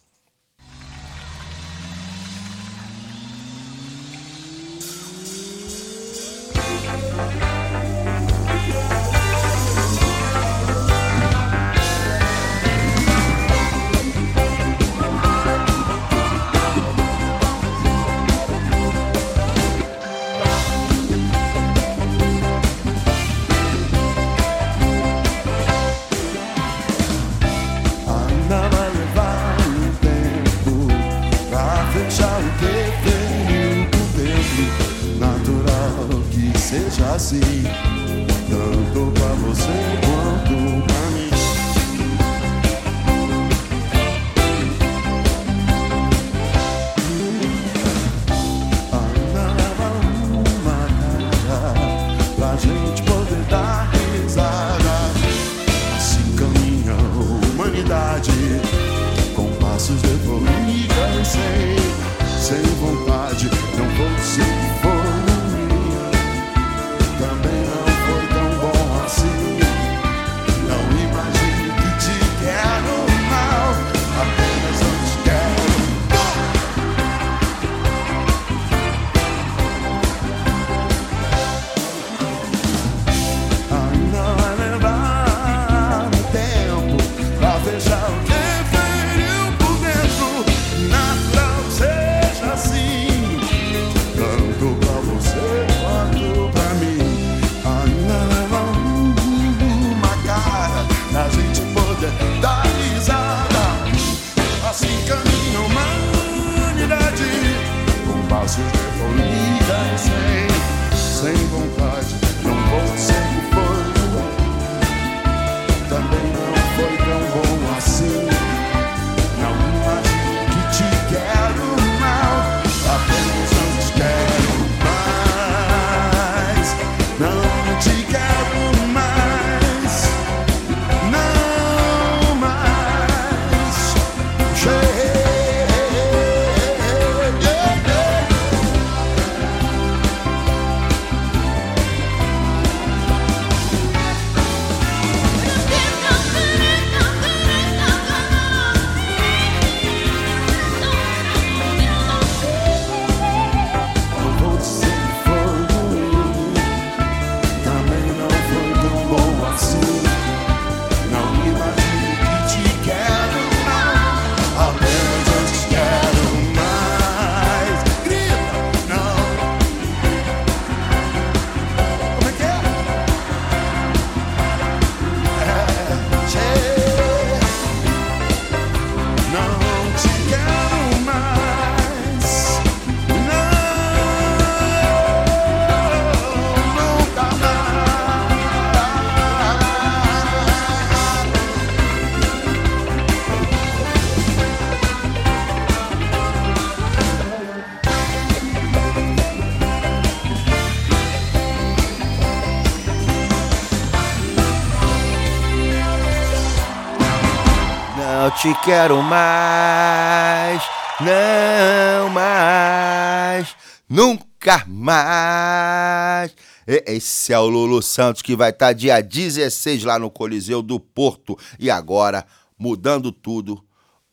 Não 208.24 208.30
te 208.30 208.54
quero 208.62 209.02
mais, 209.02 210.62
não 210.98 212.08
mais, 212.08 213.54
nunca 213.86 214.64
mais. 214.66 216.34
Esse 216.66 217.34
é 217.34 217.38
o 217.38 217.46
Lulu 217.46 217.82
Santos 217.82 218.22
que 218.22 218.34
vai 218.34 218.48
estar 218.48 218.72
dia 218.72 219.02
16 219.02 219.84
lá 219.84 219.98
no 219.98 220.10
Coliseu 220.10 220.62
do 220.62 220.80
Porto. 220.80 221.38
E 221.58 221.70
agora, 221.70 222.24
mudando 222.58 223.12
tudo, 223.12 223.62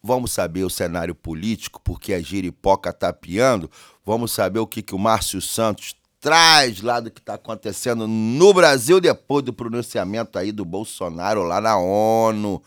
vamos 0.04 0.34
saber 0.34 0.66
o 0.66 0.70
cenário 0.70 1.16
político, 1.16 1.80
porque 1.82 2.14
a 2.14 2.22
giripoca 2.22 2.92
tá 2.92 3.14
piando. 3.14 3.72
Vamos 4.06 4.34
saber 4.34 4.60
o 4.60 4.68
que, 4.68 4.82
que 4.82 4.94
o 4.94 5.00
Márcio 5.00 5.42
Santos 5.42 5.96
traz 6.20 6.82
lá 6.82 7.00
do 7.00 7.10
que 7.10 7.22
está 7.22 7.36
acontecendo 7.36 8.10
no 8.10 8.54
Brasil 8.54 9.00
depois 9.00 9.42
do 9.42 9.54
pronunciamento 9.54 10.38
aí 10.38 10.52
do 10.52 10.66
Bolsonaro 10.66 11.44
lá 11.44 11.62
na 11.62 11.78
ONU. 11.78 12.62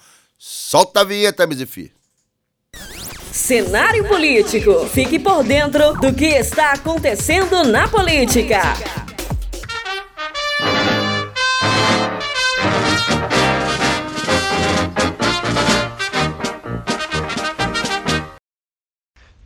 Solta 0.47 1.01
a 1.01 1.05
vinheta, 1.05 1.47
Mizifi. 1.47 1.91
Cenário 3.33 4.07
político. 4.07 4.87
Fique 4.89 5.19
por 5.19 5.43
dentro 5.43 5.95
do 5.95 6.13
que 6.13 6.27
está 6.27 6.73
acontecendo 6.73 7.65
na 7.65 7.89
política. 7.89 8.61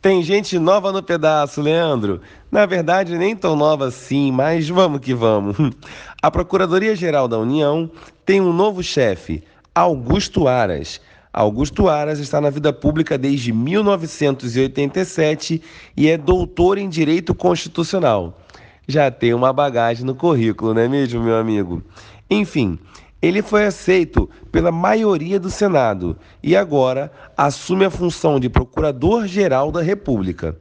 Tem 0.01 0.21
gente 0.21 0.59
nova 0.59 0.91
no 0.91 1.01
pedaço, 1.01 1.61
Leandro. 1.61 2.19
Na 2.51 2.65
verdade, 2.65 3.17
nem 3.17 3.37
tão 3.37 3.55
nova 3.55 3.87
assim, 3.87 4.33
mas 4.33 4.67
vamos 4.67 4.99
que 4.99 5.13
vamos. 5.13 5.55
A 6.21 6.29
Procuradoria-Geral 6.29 7.29
da 7.29 7.37
União 7.37 7.89
tem 8.25 8.41
um 8.41 8.51
novo 8.51 8.83
chefe, 8.83 9.45
Augusto 9.79 10.47
Aras. 10.49 10.99
Augusto 11.31 11.87
Aras 11.87 12.19
está 12.19 12.41
na 12.41 12.49
vida 12.49 12.73
pública 12.73 13.17
desde 13.17 13.53
1987 13.53 15.61
e 15.95 16.09
é 16.09 16.17
doutor 16.17 16.77
em 16.77 16.89
Direito 16.89 17.33
Constitucional. 17.33 18.37
Já 18.85 19.09
tem 19.09 19.33
uma 19.33 19.53
bagagem 19.53 20.05
no 20.05 20.13
currículo, 20.13 20.73
não 20.73 20.81
é 20.81 20.89
mesmo, 20.89 21.23
meu 21.23 21.37
amigo? 21.37 21.81
Enfim, 22.29 22.77
ele 23.21 23.41
foi 23.41 23.65
aceito 23.65 24.29
pela 24.51 24.69
maioria 24.69 25.39
do 25.39 25.49
Senado 25.49 26.17
e 26.43 26.57
agora 26.57 27.09
assume 27.37 27.85
a 27.85 27.89
função 27.89 28.37
de 28.37 28.49
Procurador-Geral 28.49 29.71
da 29.71 29.81
República. 29.81 30.57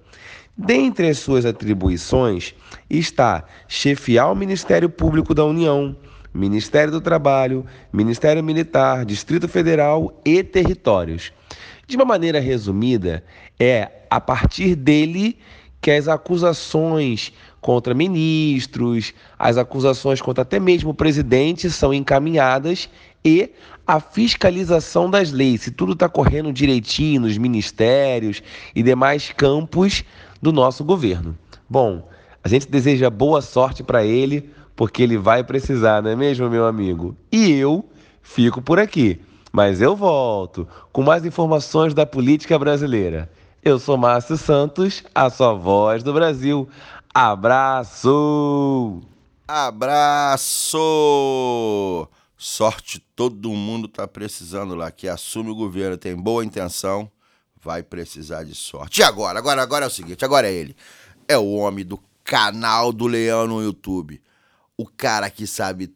Dentre 0.57 1.09
as 1.09 1.19
suas 1.19 1.45
atribuições 1.45 2.55
está 2.89 3.43
chefiar 3.67 4.31
o 4.31 4.37
Ministério 4.37 4.89
Público 4.89 5.35
da 5.35 5.45
União, 5.45 5.97
Ministério 6.39 6.93
do 6.93 7.01
Trabalho, 7.01 7.67
Ministério 7.93 8.43
Militar, 8.45 9.05
Distrito 9.05 9.49
Federal 9.49 10.19
e 10.25 10.45
Territórios. 10.45 11.33
De 11.87 11.97
uma 11.97 12.05
maneira 12.05 12.39
resumida, 12.39 13.25
é 13.59 13.91
a 14.09 14.21
partir 14.21 14.77
dele 14.77 15.37
que 15.81 15.91
as 15.91 16.07
acusações 16.07 17.33
contra 17.61 17.93
ministros, 17.93 19.13
as 19.37 19.59
acusações 19.59 20.23
contra 20.23 20.43
até 20.43 20.61
mesmo 20.61 20.91
o 20.91 20.95
presidente 20.95 21.69
são 21.71 21.93
encaminhadas 21.93 22.89
e 23.25 23.51
a 23.85 23.99
fiscalização 23.99 25.11
das 25.11 25.33
leis, 25.33 25.63
se 25.63 25.71
tudo 25.73 25.93
está 25.93 26.09
correndo 26.09 26.53
direitinho 26.53 27.23
nos 27.23 27.37
ministérios 27.37 28.43
e 28.75 28.83
demais 28.83 29.33
campos 29.37 30.05
do 30.41 30.53
nosso 30.53 30.85
governo. 30.85 31.37
Bom, 31.69 32.09
a 32.45 32.49
gente 32.49 32.69
deseja 32.69 33.11
boa 33.11 33.43
sorte 33.43 33.83
para 33.83 34.05
ele, 34.05 34.51
porque 34.79 35.03
ele 35.03 35.19
vai 35.19 35.43
precisar, 35.43 36.01
não 36.01 36.11
é 36.11 36.15
mesmo, 36.15 36.49
meu 36.49 36.65
amigo? 36.65 37.17
E 37.33 37.51
eu 37.51 37.85
fico 38.23 38.63
por 38.63 38.79
aqui, 38.79 39.21
mas 39.51 39.81
eu 39.81 39.97
volto 39.97 40.69
com 40.93 41.03
mais 41.03 41.25
informações 41.27 41.93
da 41.93 42.07
política 42.07 42.57
brasileira. 42.57 43.29
Eu 43.61 43.81
sou 43.81 43.97
Márcio 43.97 44.37
Santos, 44.37 45.03
a 45.13 45.29
sua 45.31 45.53
voz 45.53 46.05
do 46.05 46.13
Brasil. 46.13 46.69
Abraço! 47.13 49.01
Abraço! 49.49 50.79
Sorte 52.37 53.05
todo 53.17 53.51
mundo 53.51 53.89
tá 53.89 54.07
precisando 54.07 54.77
lá, 54.77 54.93
que 54.93 55.09
assume 55.09 55.51
o 55.51 55.57
governo, 55.57 55.97
tem 55.97 56.15
boa 56.15 56.45
intenção, 56.45 57.11
vai 57.61 57.83
precisar 57.83 58.45
de 58.45 58.55
sorte. 58.55 59.01
E 59.01 59.03
agora? 59.03 59.41
Agora, 59.41 59.61
agora 59.61 59.87
é 59.87 59.89
o 59.89 59.91
seguinte, 59.91 60.25
agora 60.25 60.49
é 60.49 60.53
ele. 60.53 60.77
É 61.27 61.37
o 61.37 61.51
homem 61.55 61.85
do 61.85 61.99
canal 62.23 62.93
do 62.93 63.09
Leão 63.09 63.49
no 63.49 63.61
YouTube. 63.61 64.23
O 64.81 64.87
cara 64.87 65.29
que 65.29 65.45
sabe 65.45 65.93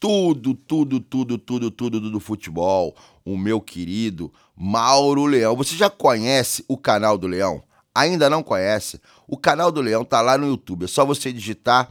tudo, 0.00 0.54
tudo, 0.54 0.98
tudo, 0.98 1.38
tudo, 1.38 1.70
tudo 1.70 2.10
do 2.10 2.18
futebol. 2.18 2.96
O 3.24 3.38
meu 3.38 3.60
querido 3.60 4.32
Mauro 4.56 5.24
Leão. 5.24 5.54
Você 5.54 5.76
já 5.76 5.88
conhece 5.88 6.64
o 6.66 6.76
canal 6.76 7.16
do 7.16 7.28
Leão? 7.28 7.62
Ainda 7.94 8.28
não 8.28 8.42
conhece? 8.42 9.00
O 9.28 9.38
canal 9.38 9.70
do 9.70 9.80
Leão 9.80 10.04
tá 10.04 10.20
lá 10.20 10.36
no 10.36 10.48
YouTube. 10.48 10.82
É 10.84 10.88
só 10.88 11.04
você 11.04 11.32
digitar 11.32 11.88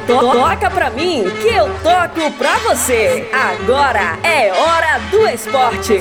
To- 0.06 0.20
Toca 0.32 0.70
pra 0.70 0.88
mim 0.88 1.22
que 1.42 1.48
eu 1.48 1.66
toco 1.82 2.32
pra 2.38 2.56
você. 2.60 3.28
Agora 3.30 4.18
é 4.22 4.50
hora 4.54 4.98
do 5.10 5.28
esporte. 5.28 5.98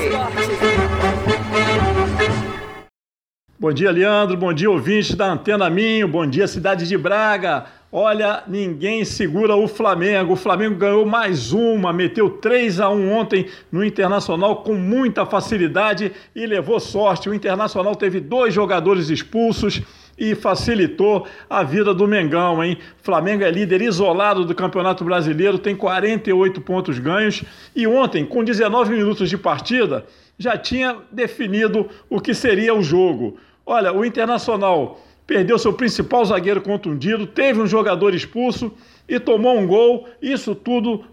Bom 3.60 3.74
dia, 3.74 3.92
Leandro. 3.92 4.38
Bom 4.38 4.54
dia, 4.54 4.72
ouvintes 4.72 5.14
da 5.14 5.26
Antena 5.26 5.70
Minho. 5.70 6.08
Bom 6.08 6.26
dia, 6.26 6.48
cidade 6.48 6.88
de 6.88 6.98
Braga. 6.98 7.66
Olha, 7.96 8.42
ninguém 8.48 9.06
segura 9.06 9.56
o 9.56 9.68
Flamengo. 9.68 10.34
O 10.34 10.36
Flamengo 10.36 10.78
ganhou 10.78 11.06
mais 11.06 11.52
uma, 11.54 11.94
meteu 11.94 12.28
3 12.28 12.80
a 12.80 12.90
1 12.90 13.12
ontem 13.12 13.46
no 13.72 13.86
Internacional 13.86 14.64
com 14.64 14.74
muita 14.74 15.28
facilidade 15.28 16.12
e 16.36 16.44
levou 16.48 16.80
sorte. 16.80 17.30
O 17.30 17.36
Internacional 17.36 17.96
teve 17.96 18.20
dois 18.20 18.52
jogadores 18.52 19.12
expulsos 19.12 19.80
e 20.18 20.34
facilitou 20.34 21.28
a 21.48 21.62
vida 21.62 21.94
do 21.94 22.08
Mengão, 22.08 22.64
hein? 22.64 22.80
Flamengo 22.98 23.44
é 23.44 23.52
líder 23.52 23.84
isolado 23.84 24.44
do 24.44 24.56
Campeonato 24.56 25.04
Brasileiro, 25.04 25.60
tem 25.60 25.76
48 25.76 26.62
pontos 26.62 26.98
ganhos 26.98 27.44
e 27.76 27.86
ontem, 27.86 28.26
com 28.26 28.44
19 28.44 28.92
minutos 28.92 29.30
de 29.30 29.38
partida, 29.38 30.04
já 30.36 30.58
tinha 30.58 30.98
definido 31.12 31.88
o 32.10 32.20
que 32.20 32.34
seria 32.34 32.74
o 32.74 32.82
jogo. 32.82 33.38
Olha, 33.64 33.94
o 33.94 34.04
Internacional 34.04 35.00
perdeu 35.26 35.58
seu 35.58 35.74
principal 35.74 36.26
zagueiro 36.26 36.62
contundido, 36.62 37.26
teve 37.26 37.62
um 37.62 37.68
jogador 37.68 38.14
expulso 38.14 38.72
e 39.08 39.20
tomou 39.20 39.58
um 39.58 39.66
gol. 39.66 40.08
Isso 40.22 40.54
tudo 40.54 41.06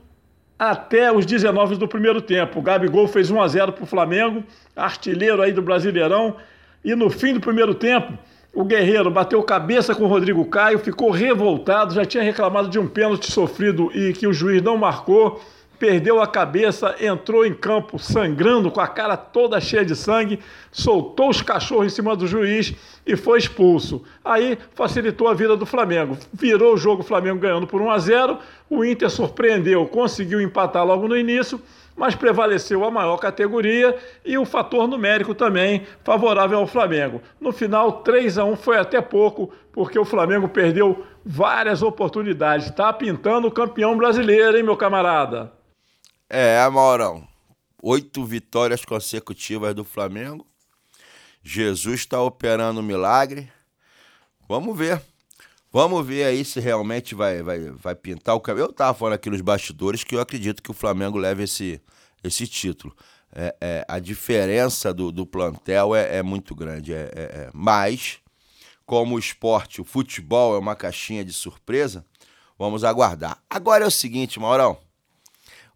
até 0.58 1.10
os 1.10 1.24
19 1.24 1.76
do 1.76 1.88
primeiro 1.88 2.20
tempo. 2.20 2.58
O 2.58 2.62
Gabigol 2.62 3.08
fez 3.08 3.30
1 3.30 3.40
a 3.40 3.48
0 3.48 3.72
para 3.72 3.84
o 3.84 3.86
Flamengo, 3.86 4.44
artilheiro 4.76 5.40
aí 5.40 5.52
do 5.52 5.62
Brasileirão. 5.62 6.36
E 6.84 6.94
no 6.94 7.08
fim 7.08 7.34
do 7.34 7.40
primeiro 7.40 7.74
tempo, 7.74 8.12
o 8.52 8.64
Guerreiro 8.64 9.10
bateu 9.10 9.42
cabeça 9.42 9.94
com 9.94 10.04
o 10.04 10.08
Rodrigo 10.08 10.44
Caio, 10.44 10.78
ficou 10.78 11.10
revoltado, 11.10 11.94
já 11.94 12.04
tinha 12.04 12.22
reclamado 12.22 12.68
de 12.68 12.78
um 12.78 12.86
pênalti 12.86 13.30
sofrido 13.30 13.90
e 13.94 14.12
que 14.12 14.26
o 14.26 14.32
juiz 14.32 14.60
não 14.60 14.76
marcou 14.76 15.40
perdeu 15.80 16.20
a 16.20 16.26
cabeça, 16.26 16.94
entrou 17.00 17.46
em 17.46 17.54
campo 17.54 17.98
sangrando, 17.98 18.70
com 18.70 18.82
a 18.82 18.86
cara 18.86 19.16
toda 19.16 19.58
cheia 19.58 19.82
de 19.82 19.96
sangue, 19.96 20.38
soltou 20.70 21.30
os 21.30 21.40
cachorros 21.40 21.86
em 21.86 21.88
cima 21.88 22.14
do 22.14 22.26
juiz 22.26 22.74
e 23.06 23.16
foi 23.16 23.38
expulso. 23.38 24.04
Aí 24.22 24.58
facilitou 24.74 25.26
a 25.26 25.32
vida 25.32 25.56
do 25.56 25.64
Flamengo. 25.64 26.18
Virou 26.34 26.74
o 26.74 26.76
jogo, 26.76 27.00
o 27.00 27.04
Flamengo 27.04 27.40
ganhando 27.40 27.66
por 27.66 27.80
1 27.80 27.90
a 27.90 27.98
0. 27.98 28.38
O 28.68 28.84
Inter 28.84 29.08
surpreendeu, 29.08 29.86
conseguiu 29.86 30.38
empatar 30.38 30.84
logo 30.84 31.08
no 31.08 31.16
início, 31.16 31.58
mas 31.96 32.14
prevaleceu 32.14 32.84
a 32.84 32.90
maior 32.90 33.16
categoria 33.16 33.96
e 34.22 34.36
o 34.36 34.44
fator 34.44 34.86
numérico 34.86 35.34
também 35.34 35.86
favorável 36.04 36.58
ao 36.58 36.66
Flamengo. 36.66 37.22
No 37.40 37.52
final, 37.52 38.02
3 38.02 38.36
a 38.36 38.44
1 38.44 38.54
foi 38.56 38.76
até 38.76 39.00
pouco, 39.00 39.50
porque 39.72 39.98
o 39.98 40.04
Flamengo 40.04 40.46
perdeu 40.46 41.06
várias 41.24 41.80
oportunidades. 41.82 42.66
Está 42.66 42.92
pintando 42.92 43.48
o 43.48 43.50
campeão 43.50 43.96
brasileiro, 43.96 44.58
hein, 44.58 44.62
meu 44.62 44.76
camarada? 44.76 45.58
É, 46.32 46.68
Maurão. 46.68 47.26
Oito 47.82 48.24
vitórias 48.24 48.84
consecutivas 48.84 49.74
do 49.74 49.82
Flamengo. 49.84 50.46
Jesus 51.42 52.00
está 52.00 52.22
operando 52.22 52.78
um 52.78 52.84
milagre. 52.84 53.50
Vamos 54.48 54.78
ver. 54.78 55.02
Vamos 55.72 56.06
ver 56.06 56.22
aí 56.24 56.44
se 56.44 56.60
realmente 56.60 57.16
vai, 57.16 57.42
vai, 57.42 57.58
vai 57.70 57.96
pintar 57.96 58.36
o 58.36 58.40
cabelo. 58.40 58.68
Eu 58.68 58.72
tava 58.72 58.96
falando 58.96 59.14
aqui 59.14 59.28
nos 59.28 59.40
bastidores 59.40 60.04
que 60.04 60.14
eu 60.14 60.20
acredito 60.20 60.62
que 60.62 60.70
o 60.70 60.74
Flamengo 60.74 61.18
leve 61.18 61.42
esse, 61.42 61.82
esse 62.22 62.46
título. 62.46 62.94
É, 63.32 63.56
é, 63.60 63.84
a 63.88 63.98
diferença 63.98 64.94
do, 64.94 65.10
do 65.10 65.26
plantel 65.26 65.96
é, 65.96 66.18
é 66.18 66.22
muito 66.22 66.54
grande. 66.54 66.92
É, 66.92 67.10
é- 67.12 67.22
é. 67.46 67.50
Mas, 67.52 68.18
como 68.86 69.16
o 69.16 69.18
esporte, 69.18 69.80
o 69.80 69.84
futebol 69.84 70.54
é 70.54 70.58
uma 70.60 70.76
caixinha 70.76 71.24
de 71.24 71.32
surpresa, 71.32 72.04
vamos 72.56 72.84
aguardar. 72.84 73.42
Agora 73.50 73.84
é 73.84 73.88
o 73.88 73.90
seguinte, 73.90 74.38
Maurão. 74.38 74.78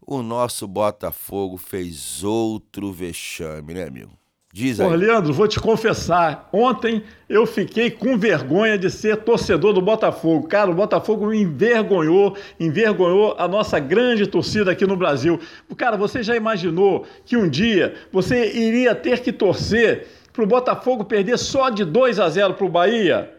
O 0.07 0.21
nosso 0.21 0.67
Botafogo 0.67 1.57
fez 1.57 2.23
outro 2.23 2.91
vexame, 2.91 3.73
né, 3.73 3.87
amigo? 3.87 4.11
Diz 4.53 4.79
aí. 4.79 4.87
Pô, 4.87 4.95
Leandro, 4.95 5.33
vou 5.33 5.47
te 5.47 5.59
confessar. 5.59 6.47
Ontem 6.53 7.03
eu 7.27 7.45
fiquei 7.45 7.89
com 7.89 8.17
vergonha 8.17 8.77
de 8.77 8.89
ser 8.89 9.17
torcedor 9.17 9.73
do 9.73 9.81
Botafogo. 9.81 10.47
Cara, 10.47 10.71
o 10.71 10.75
Botafogo 10.75 11.27
me 11.27 11.41
envergonhou, 11.41 12.37
envergonhou 12.59 13.35
a 13.37 13.47
nossa 13.47 13.79
grande 13.79 14.27
torcida 14.27 14.71
aqui 14.71 14.85
no 14.85 14.95
Brasil. 14.95 15.39
Cara, 15.75 15.97
você 15.97 16.23
já 16.23 16.35
imaginou 16.37 17.05
que 17.25 17.35
um 17.35 17.49
dia 17.49 17.95
você 18.13 18.53
iria 18.53 18.95
ter 18.95 19.19
que 19.21 19.33
torcer 19.33 20.07
para 20.31 20.43
o 20.43 20.47
Botafogo 20.47 21.03
perder 21.03 21.37
só 21.37 21.69
de 21.69 21.83
2 21.83 22.19
a 22.19 22.29
0 22.29 22.53
para 22.53 22.65
o 22.65 22.69
Bahia? 22.69 23.34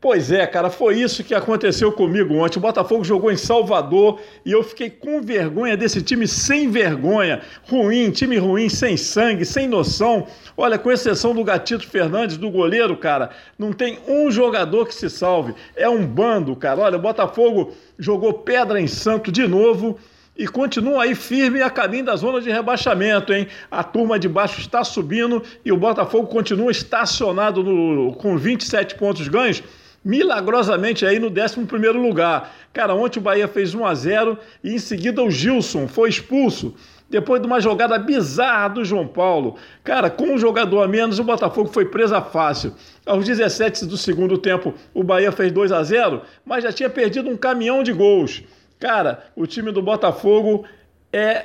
Pois 0.00 0.30
é, 0.30 0.46
cara, 0.46 0.70
foi 0.70 1.00
isso 1.00 1.24
que 1.24 1.34
aconteceu 1.34 1.90
comigo 1.90 2.32
ontem. 2.36 2.56
O 2.58 2.62
Botafogo 2.62 3.02
jogou 3.02 3.32
em 3.32 3.36
Salvador 3.36 4.20
e 4.44 4.52
eu 4.52 4.62
fiquei 4.62 4.88
com 4.88 5.20
vergonha 5.20 5.76
desse 5.76 6.00
time 6.00 6.28
sem 6.28 6.70
vergonha. 6.70 7.40
Ruim, 7.68 8.08
time 8.12 8.36
ruim, 8.38 8.68
sem 8.68 8.96
sangue, 8.96 9.44
sem 9.44 9.66
noção. 9.66 10.24
Olha, 10.56 10.78
com 10.78 10.92
exceção 10.92 11.34
do 11.34 11.42
Gatito 11.42 11.84
Fernandes, 11.88 12.36
do 12.36 12.48
goleiro, 12.48 12.96
cara, 12.96 13.30
não 13.58 13.72
tem 13.72 13.98
um 14.06 14.30
jogador 14.30 14.86
que 14.86 14.94
se 14.94 15.10
salve. 15.10 15.52
É 15.74 15.88
um 15.88 16.06
bando, 16.06 16.54
cara. 16.54 16.80
Olha, 16.80 16.96
o 16.96 17.00
Botafogo 17.00 17.72
jogou 17.98 18.32
pedra 18.34 18.80
em 18.80 18.86
santo 18.86 19.32
de 19.32 19.48
novo 19.48 19.98
e 20.36 20.46
continua 20.46 21.02
aí 21.02 21.16
firme 21.16 21.60
a 21.60 21.68
caminho 21.70 22.04
da 22.04 22.14
zona 22.14 22.40
de 22.40 22.48
rebaixamento, 22.52 23.32
hein? 23.32 23.48
A 23.68 23.82
turma 23.82 24.16
de 24.16 24.28
baixo 24.28 24.60
está 24.60 24.84
subindo 24.84 25.42
e 25.64 25.72
o 25.72 25.76
Botafogo 25.76 26.28
continua 26.28 26.70
estacionado 26.70 27.64
no- 27.64 28.12
com 28.14 28.36
27 28.38 28.94
pontos 28.94 29.26
ganhos, 29.26 29.60
milagrosamente 30.08 31.04
aí 31.04 31.18
no 31.18 31.30
11º 31.30 31.92
lugar. 31.92 32.56
Cara, 32.72 32.94
ontem 32.94 33.18
o 33.18 33.22
Bahia 33.22 33.46
fez 33.46 33.74
1 33.74 33.84
a 33.84 33.94
0 33.94 34.38
e 34.64 34.74
em 34.74 34.78
seguida 34.78 35.22
o 35.22 35.30
Gilson 35.30 35.86
foi 35.86 36.08
expulso. 36.08 36.74
Depois 37.10 37.42
de 37.42 37.46
uma 37.46 37.60
jogada 37.60 37.98
bizarra 37.98 38.68
do 38.68 38.84
João 38.86 39.06
Paulo. 39.06 39.56
Cara, 39.84 40.08
com 40.08 40.32
um 40.32 40.38
jogador 40.38 40.82
a 40.82 40.88
menos, 40.88 41.18
o 41.18 41.24
Botafogo 41.24 41.68
foi 41.70 41.84
presa 41.84 42.22
fácil. 42.22 42.74
Aos 43.04 43.26
17 43.26 43.84
do 43.84 43.98
segundo 43.98 44.38
tempo, 44.38 44.72
o 44.94 45.04
Bahia 45.04 45.30
fez 45.30 45.52
2 45.52 45.72
a 45.72 45.82
0 45.82 46.22
mas 46.44 46.64
já 46.64 46.72
tinha 46.72 46.88
perdido 46.88 47.28
um 47.28 47.36
caminhão 47.36 47.82
de 47.82 47.92
gols. 47.92 48.42
Cara, 48.78 49.26
o 49.36 49.46
time 49.46 49.70
do 49.72 49.82
Botafogo 49.82 50.64
é 51.12 51.44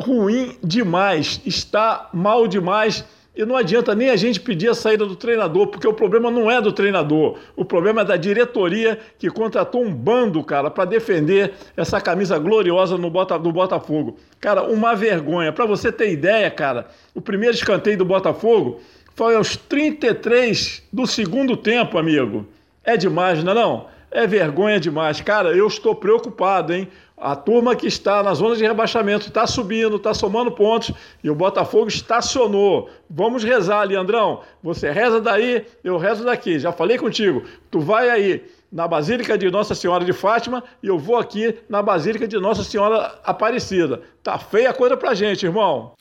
ruim 0.00 0.56
demais, 0.62 1.40
está 1.44 2.10
mal 2.12 2.46
demais. 2.46 3.04
E 3.36 3.44
não 3.44 3.56
adianta 3.56 3.94
nem 3.96 4.10
a 4.10 4.16
gente 4.16 4.40
pedir 4.40 4.68
a 4.68 4.74
saída 4.74 5.04
do 5.04 5.16
treinador, 5.16 5.66
porque 5.66 5.88
o 5.88 5.92
problema 5.92 6.30
não 6.30 6.48
é 6.48 6.60
do 6.60 6.72
treinador. 6.72 7.36
O 7.56 7.64
problema 7.64 8.02
é 8.02 8.04
da 8.04 8.16
diretoria 8.16 8.98
que 9.18 9.28
contratou 9.28 9.82
um 9.82 9.92
bando, 9.92 10.42
cara, 10.44 10.70
para 10.70 10.84
defender 10.84 11.52
essa 11.76 12.00
camisa 12.00 12.38
gloriosa 12.38 12.96
no 12.96 13.10
Bota, 13.10 13.36
do 13.36 13.50
Botafogo. 13.50 14.16
Cara, 14.40 14.62
uma 14.62 14.94
vergonha. 14.94 15.52
Para 15.52 15.66
você 15.66 15.90
ter 15.90 16.12
ideia, 16.12 16.48
cara, 16.48 16.86
o 17.12 17.20
primeiro 17.20 17.56
escanteio 17.56 17.98
do 17.98 18.04
Botafogo 18.04 18.80
foi 19.16 19.34
aos 19.34 19.56
33 19.56 20.84
do 20.92 21.04
segundo 21.04 21.56
tempo, 21.56 21.98
amigo. 21.98 22.46
É 22.84 22.96
demais, 22.96 23.42
não 23.42 23.50
é 23.50 23.54
não? 23.54 23.86
É 24.12 24.28
vergonha 24.28 24.78
demais. 24.78 25.20
Cara, 25.20 25.56
eu 25.56 25.66
estou 25.66 25.92
preocupado, 25.92 26.72
hein? 26.72 26.88
A 27.16 27.36
turma 27.36 27.76
que 27.76 27.86
está 27.86 28.22
na 28.24 28.34
zona 28.34 28.56
de 28.56 28.64
rebaixamento 28.64 29.28
está 29.28 29.46
subindo, 29.46 29.96
está 29.96 30.12
somando 30.12 30.50
pontos 30.50 30.92
e 31.22 31.30
o 31.30 31.34
Botafogo 31.34 31.86
estacionou. 31.88 32.90
Vamos 33.08 33.44
rezar, 33.44 33.84
Leandrão. 33.84 34.42
Você 34.62 34.90
reza 34.90 35.20
daí, 35.20 35.64
eu 35.84 35.96
rezo 35.96 36.24
daqui. 36.24 36.58
Já 36.58 36.72
falei 36.72 36.98
contigo. 36.98 37.44
Tu 37.70 37.78
vai 37.80 38.10
aí 38.10 38.44
na 38.70 38.88
Basílica 38.88 39.38
de 39.38 39.48
Nossa 39.48 39.74
Senhora 39.76 40.04
de 40.04 40.12
Fátima 40.12 40.64
e 40.82 40.88
eu 40.88 40.98
vou 40.98 41.16
aqui 41.16 41.56
na 41.68 41.80
Basílica 41.80 42.26
de 42.26 42.36
Nossa 42.38 42.64
Senhora 42.64 43.16
Aparecida. 43.24 44.02
Tá 44.20 44.36
feia 44.36 44.70
a 44.70 44.74
coisa 44.74 44.96
pra 44.96 45.14
gente, 45.14 45.46
irmão. 45.46 45.92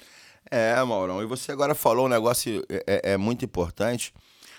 É, 0.49 0.83
Maurão, 0.83 1.21
e 1.21 1.25
você 1.27 1.51
agora 1.51 1.75
falou 1.75 2.05
um 2.07 2.09
negócio 2.09 2.63
é, 2.69 2.83
é- 2.87 3.13
é 3.13 3.17
muito 3.17 3.45
importante. 3.45 4.11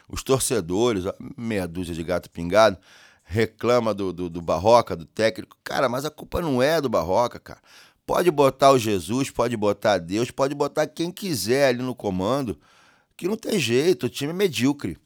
Os 0.09 0.23
torcedores, 0.23 1.05
meia 1.37 1.67
dúzia 1.67 1.95
de 1.95 2.03
gato 2.05 2.31
pingado, 2.31 2.77
reclama 3.25 3.95
do, 3.95 4.13
do, 4.13 4.29
do 4.29 4.41
Barroca, 4.41 4.95
do 4.95 5.05
técnico. 5.05 5.57
Cara, 5.65 5.89
mas 5.89 6.05
a 6.05 6.11
culpa 6.11 6.41
não 6.41 6.63
é 6.63 6.81
do 6.81 6.89
Barroca, 6.89 7.41
cara. 7.41 7.61
Pode 8.07 8.31
botar 8.31 8.71
o 8.73 8.79
Jesus, 8.79 9.31
pode 9.31 9.57
botar 9.57 9.99
Deus, 9.99 10.31
pode 10.31 10.55
botar 10.55 10.87
quem 10.87 11.11
quiser 11.11 11.69
ali 11.69 11.83
no 11.83 11.95
comando, 11.95 12.61
que 13.17 13.27
não 13.27 13.37
tem 13.37 13.59
jeito, 13.59 14.07
o 14.07 14.11
time 14.11 14.31
é 14.31 14.35
medíocre. 14.35 14.99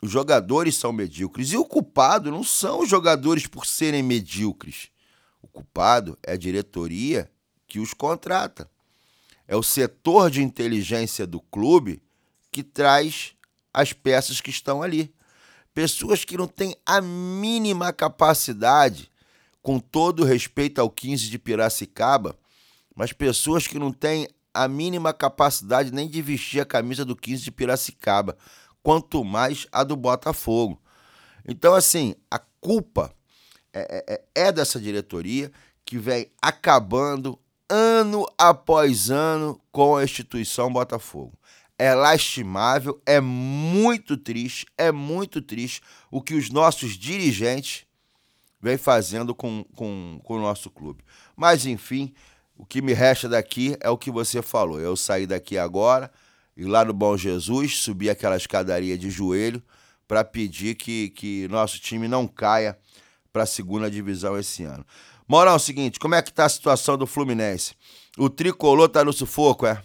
Os 0.00 0.10
jogadores 0.10 0.76
são 0.76 0.92
medíocres. 0.92 1.52
E 1.52 1.56
o 1.56 1.64
culpado 1.64 2.30
não 2.30 2.44
são 2.44 2.80
os 2.82 2.88
jogadores 2.88 3.46
por 3.46 3.66
serem 3.66 4.02
medíocres. 4.02 4.88
O 5.42 5.48
culpado 5.48 6.16
é 6.22 6.32
a 6.32 6.36
diretoria 6.36 7.30
que 7.66 7.80
os 7.80 7.92
contrata. 7.92 8.70
É 9.48 9.56
o 9.56 9.62
setor 9.62 10.30
de 10.30 10.42
inteligência 10.42 11.26
do 11.26 11.40
clube 11.40 12.02
que 12.52 12.62
traz 12.62 13.34
as 13.72 13.92
peças 13.92 14.40
que 14.40 14.50
estão 14.50 14.82
ali. 14.82 15.12
Pessoas 15.76 16.24
que 16.24 16.38
não 16.38 16.46
têm 16.48 16.74
a 16.86 17.02
mínima 17.02 17.92
capacidade, 17.92 19.10
com 19.60 19.78
todo 19.78 20.24
respeito 20.24 20.80
ao 20.80 20.88
15 20.88 21.28
de 21.28 21.38
Piracicaba, 21.38 22.34
mas 22.94 23.12
pessoas 23.12 23.66
que 23.66 23.78
não 23.78 23.92
têm 23.92 24.26
a 24.54 24.66
mínima 24.68 25.12
capacidade 25.12 25.92
nem 25.92 26.08
de 26.08 26.22
vestir 26.22 26.60
a 26.62 26.64
camisa 26.64 27.04
do 27.04 27.14
15 27.14 27.42
de 27.42 27.50
Piracicaba, 27.50 28.38
quanto 28.82 29.22
mais 29.22 29.66
a 29.70 29.84
do 29.84 29.94
Botafogo. 29.96 30.80
Então, 31.46 31.74
assim, 31.74 32.14
a 32.30 32.38
culpa 32.38 33.12
é, 33.70 34.24
é- 34.34 34.46
é 34.46 34.52
dessa 34.52 34.80
diretoria 34.80 35.52
que 35.84 35.98
vem 35.98 36.30
acabando 36.40 37.38
ano 37.68 38.26
após 38.38 39.10
ano 39.10 39.60
com 39.70 39.94
a 39.94 40.04
instituição 40.04 40.72
Botafogo. 40.72 41.38
É 41.78 41.94
lastimável, 41.94 43.00
é 43.04 43.20
muito 43.20 44.16
triste, 44.16 44.66
é 44.78 44.90
muito 44.90 45.42
triste 45.42 45.82
o 46.10 46.22
que 46.22 46.34
os 46.34 46.50
nossos 46.50 46.96
dirigentes 46.96 47.84
vem 48.60 48.78
fazendo 48.78 49.34
com, 49.34 49.64
com, 49.76 50.20
com 50.24 50.36
o 50.36 50.40
nosso 50.40 50.70
clube. 50.70 51.04
Mas, 51.36 51.66
enfim, 51.66 52.14
o 52.56 52.64
que 52.64 52.80
me 52.80 52.94
resta 52.94 53.28
daqui 53.28 53.76
é 53.80 53.90
o 53.90 53.98
que 53.98 54.10
você 54.10 54.40
falou. 54.40 54.80
Eu 54.80 54.96
saí 54.96 55.26
daqui 55.26 55.58
agora, 55.58 56.10
ir 56.56 56.64
lá 56.64 56.84
no 56.84 56.94
Bom 56.94 57.16
Jesus, 57.16 57.78
subir 57.78 58.08
aquela 58.08 58.36
escadaria 58.36 58.96
de 58.96 59.10
joelho 59.10 59.62
para 60.08 60.24
pedir 60.24 60.74
que, 60.74 61.10
que 61.10 61.46
nosso 61.48 61.78
time 61.78 62.08
não 62.08 62.26
caia 62.26 62.78
para 63.32 63.42
a 63.42 63.46
segunda 63.46 63.90
divisão 63.90 64.38
esse 64.38 64.64
ano. 64.64 64.84
Moral, 65.28 65.54
é 65.54 65.56
o 65.56 65.60
seguinte, 65.60 65.98
como 65.98 66.14
é 66.14 66.22
que 66.22 66.32
tá 66.32 66.44
a 66.46 66.48
situação 66.48 66.96
do 66.96 67.06
Fluminense? 67.06 67.74
O 68.16 68.30
tricolor 68.30 68.88
tá 68.88 69.04
no 69.04 69.12
sufoco, 69.12 69.66
é? 69.66 69.82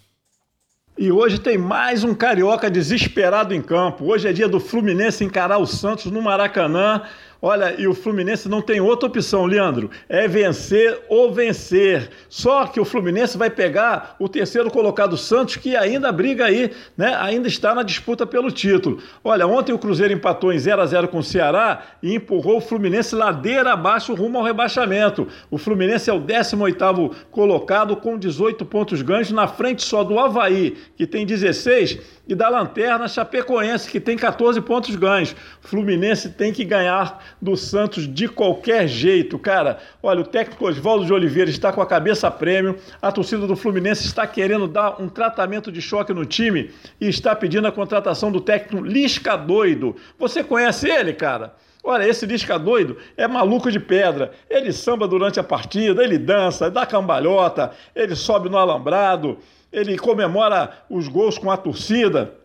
E 0.98 1.10
hoje 1.10 1.40
tem 1.40 1.58
mais 1.58 2.04
um 2.04 2.14
carioca 2.14 2.70
desesperado 2.70 3.54
em 3.54 3.62
campo. 3.62 4.06
Hoje 4.12 4.28
é 4.28 4.34
dia 4.34 4.48
do 4.48 4.60
Fluminense 4.60 5.24
encarar 5.24 5.58
o 5.58 5.66
Santos 5.66 6.12
no 6.12 6.22
Maracanã. 6.22 7.04
Olha, 7.44 7.74
e 7.76 7.88
o 7.88 7.96
Fluminense 7.96 8.48
não 8.48 8.62
tem 8.62 8.80
outra 8.80 9.10
opção, 9.10 9.48
Leandro. 9.48 9.90
É 10.08 10.28
vencer 10.28 11.00
ou 11.10 11.34
vencer. 11.34 12.12
Só 12.30 12.68
que 12.68 12.80
o 12.80 12.86
Fluminense 12.86 13.36
vai 13.36 13.50
pegar 13.50 14.16
o 14.20 14.30
terceiro 14.30 14.70
colocado 14.70 15.18
Santos, 15.18 15.56
que 15.56 15.76
ainda 15.76 16.12
briga 16.12 16.46
aí, 16.46 16.72
né? 16.96 17.16
Ainda 17.20 17.48
está 17.48 17.74
na 17.74 17.82
disputa 17.82 18.28
pelo 18.28 18.52
título. 18.52 19.00
Olha, 19.24 19.48
ontem 19.48 19.74
o 19.74 19.80
Cruzeiro 19.80 20.14
empatou 20.14 20.54
em 20.54 20.60
0 20.60 20.82
a 20.84 20.86
0 20.86 21.08
com 21.08 21.18
o 21.18 21.24
Ceará 21.24 21.82
e 22.04 22.14
empurrou 22.14 22.58
o 22.58 22.62
Fluminense 22.62 23.16
ladeira 23.16 23.74
abaixo 23.74 24.14
rumo 24.14 24.38
ao 24.38 24.44
rebaixamento. 24.44 25.28
O 25.50 25.58
Fluminense 25.58 26.12
é 26.12 26.14
o 26.14 26.22
18º 26.22 27.12
colocado 27.32 27.96
com 27.96 28.20
18 28.20 28.64
pontos 28.66 29.02
ganhos 29.02 29.32
na 29.32 29.48
frente 29.48 29.84
só 29.84 30.04
do 30.04 30.20
Havaí, 30.20 30.78
que 30.96 31.08
tem 31.08 31.26
16, 31.26 31.98
e 32.28 32.36
da 32.36 32.50
Lanterna 32.50 33.08
Chapecoense, 33.08 33.90
que 33.90 34.00
tem 34.00 34.16
14 34.16 34.62
pontos 34.62 34.96
ganhos. 34.96 35.36
Fluminense 35.60 36.30
tem 36.30 36.54
que 36.54 36.64
ganhar 36.64 37.31
do 37.42 37.58
Santos 37.58 38.08
de 38.08 38.28
qualquer 38.28 38.88
jeito, 38.88 39.40
cara. 39.40 39.80
Olha, 40.04 40.22
o 40.22 40.26
técnico 40.26 40.68
Oswaldo 40.68 41.06
de 41.06 41.14
Oliveira 41.14 41.50
está 41.50 41.74
com 41.74 41.82
a 41.82 41.86
cabeça 41.86 42.30
prêmio, 42.30 42.78
a 43.02 43.12
torcida 43.12 43.48
do 43.48 43.56
Fluminense 43.56 44.06
está 44.06 44.28
querendo 44.28 44.68
dar 44.68 45.02
um 45.02 45.10
tratamento 45.10 45.72
de 45.72 45.82
choque 45.82 46.14
no 46.14 46.26
time 46.26 46.72
e 47.00 47.08
está 47.08 47.36
pedindo 47.36 47.68
a 47.68 47.72
contratação 47.72 48.32
do 48.32 48.40
técnico 48.40 48.86
Lisca 48.86 49.36
Doido. 49.36 49.96
Você 50.20 50.44
conhece 50.44 50.90
ele, 50.90 51.14
cara? 51.14 51.56
Olha, 51.84 52.08
esse 52.08 52.28
Lisca 52.28 52.60
doido 52.60 52.98
é 53.18 53.28
maluco 53.28 53.72
de 53.72 53.80
pedra. 53.80 54.32
Ele 54.48 54.72
samba 54.72 55.08
durante 55.08 55.40
a 55.40 55.44
partida, 55.44 56.04
ele 56.04 56.18
dança, 56.20 56.70
dá 56.70 56.86
cambalhota, 56.86 57.72
ele 57.96 58.16
sobe 58.16 58.50
no 58.50 58.58
alambrado, 58.58 59.40
ele 59.74 59.98
comemora 59.98 60.84
os 60.90 61.08
gols 61.08 61.40
com 61.40 61.50
a 61.50 61.58
torcida, 61.58 62.36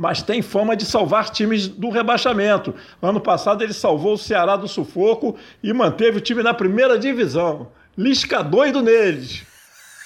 mas 0.00 0.22
tem 0.22 0.40
fama 0.40 0.74
de 0.74 0.86
salvar 0.86 1.28
times 1.28 1.68
do 1.68 1.90
rebaixamento. 1.90 2.74
Ano 3.02 3.20
passado 3.20 3.62
ele 3.62 3.74
salvou 3.74 4.14
o 4.14 4.18
Ceará 4.18 4.56
do 4.56 4.66
sufoco 4.66 5.36
e 5.62 5.74
manteve 5.74 6.16
o 6.16 6.20
time 6.22 6.42
na 6.42 6.54
primeira 6.54 6.98
divisão. 6.98 7.70
Lisca 7.98 8.42
doido 8.42 8.80
neles. 8.80 9.42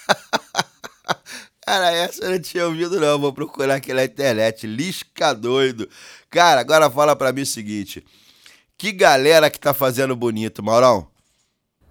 Cara, 1.64 1.92
essa 1.92 2.24
eu 2.24 2.32
não 2.32 2.40
tinha 2.40 2.66
ouvido 2.66 2.98
não, 2.98 3.20
vou 3.20 3.32
procurar 3.32 3.76
aqui 3.76 3.94
na 3.94 4.04
internet, 4.04 4.66
Lisca 4.66 5.32
doido. 5.32 5.88
Cara, 6.28 6.60
agora 6.60 6.90
fala 6.90 7.14
pra 7.14 7.32
mim 7.32 7.42
o 7.42 7.46
seguinte, 7.46 8.04
que 8.76 8.90
galera 8.90 9.48
que 9.48 9.60
tá 9.60 9.72
fazendo 9.72 10.16
bonito, 10.16 10.60
Maurão? 10.60 11.06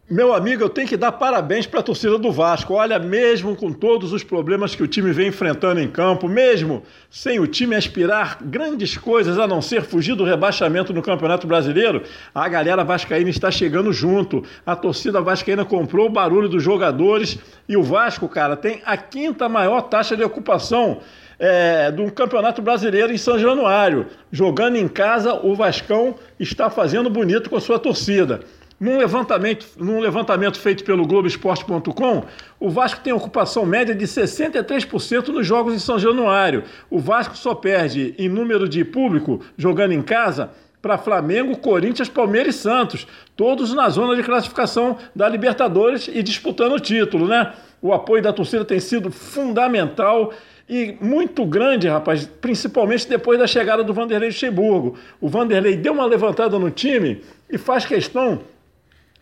Meu 0.09 0.33
amigo, 0.33 0.61
eu 0.61 0.69
tenho 0.69 0.85
que 0.85 0.97
dar 0.97 1.13
parabéns 1.13 1.65
para 1.65 1.79
a 1.79 1.83
torcida 1.83 2.17
do 2.17 2.29
Vasco. 2.29 2.73
Olha, 2.73 2.99
mesmo 2.99 3.55
com 3.55 3.71
todos 3.71 4.11
os 4.11 4.21
problemas 4.21 4.75
que 4.75 4.83
o 4.83 4.87
time 4.87 5.13
vem 5.13 5.29
enfrentando 5.29 5.79
em 5.79 5.87
campo, 5.89 6.27
mesmo 6.27 6.83
sem 7.09 7.39
o 7.39 7.47
time 7.47 7.73
aspirar 7.73 8.39
grandes 8.41 8.97
coisas 8.97 9.39
a 9.39 9.47
não 9.47 9.61
ser 9.61 9.81
fugir 9.81 10.13
do 10.13 10.25
rebaixamento 10.25 10.93
no 10.93 11.01
Campeonato 11.01 11.47
Brasileiro, 11.47 12.03
a 12.35 12.49
galera 12.49 12.83
vascaína 12.83 13.29
está 13.29 13.49
chegando 13.49 13.93
junto. 13.93 14.43
A 14.65 14.75
torcida 14.75 15.21
vascaína 15.21 15.63
comprou 15.63 16.07
o 16.07 16.11
barulho 16.11 16.49
dos 16.49 16.61
jogadores 16.61 17.39
e 17.67 17.77
o 17.77 17.81
Vasco, 17.81 18.27
cara, 18.27 18.57
tem 18.57 18.81
a 18.85 18.97
quinta 18.97 19.47
maior 19.47 19.83
taxa 19.83 20.17
de 20.17 20.23
ocupação 20.23 20.99
é, 21.39 21.89
do 21.91 22.11
Campeonato 22.11 22.61
Brasileiro 22.61 23.13
em 23.13 23.17
São 23.17 23.39
Januário. 23.39 24.07
Jogando 24.29 24.75
em 24.75 24.87
casa, 24.89 25.33
o 25.33 25.55
Vascão 25.55 26.15
está 26.37 26.69
fazendo 26.69 27.09
bonito 27.09 27.49
com 27.49 27.55
a 27.55 27.61
sua 27.61 27.79
torcida. 27.79 28.41
Num 28.83 28.97
levantamento, 28.97 29.65
num 29.77 30.01
levantamento 30.01 30.59
feito 30.59 30.83
pelo 30.83 31.07
Globoesporte.com, 31.07 32.23
o 32.59 32.69
Vasco 32.69 32.99
tem 32.99 33.13
ocupação 33.13 33.65
média 33.65 33.95
de 33.95 34.03
63% 34.03 35.29
nos 35.29 35.47
jogos 35.47 35.73
em 35.73 35.79
São 35.79 35.97
Januário. 35.97 36.65
O 36.89 36.99
Vasco 36.99 37.37
só 37.37 37.55
perde 37.55 38.13
em 38.17 38.27
número 38.27 38.67
de 38.67 38.83
público 38.83 39.39
jogando 39.57 39.93
em 39.93 40.01
casa 40.01 40.49
para 40.81 40.97
Flamengo, 40.97 41.57
Corinthians, 41.59 42.09
Palmeiras 42.09 42.55
e 42.55 42.59
Santos, 42.59 43.07
todos 43.37 43.73
na 43.73 43.87
zona 43.87 44.17
de 44.17 44.23
classificação 44.23 44.97
da 45.15 45.29
Libertadores 45.29 46.09
e 46.13 46.21
disputando 46.21 46.73
o 46.73 46.79
título, 46.79 47.25
né? 47.25 47.53
O 47.81 47.93
apoio 47.93 48.21
da 48.21 48.33
torcida 48.33 48.65
tem 48.65 48.81
sido 48.81 49.09
fundamental 49.09 50.33
e 50.67 50.97
muito 50.99 51.45
grande, 51.45 51.87
rapaz, 51.87 52.29
principalmente 52.41 53.07
depois 53.07 53.39
da 53.39 53.47
chegada 53.47 53.81
do 53.81 53.93
Vanderlei 53.93 54.27
Luxemburgo. 54.27 54.97
O 55.21 55.29
Vanderlei 55.29 55.77
deu 55.77 55.93
uma 55.93 56.05
levantada 56.05 56.59
no 56.59 56.69
time 56.69 57.21
e 57.49 57.57
faz 57.57 57.85
questão 57.85 58.41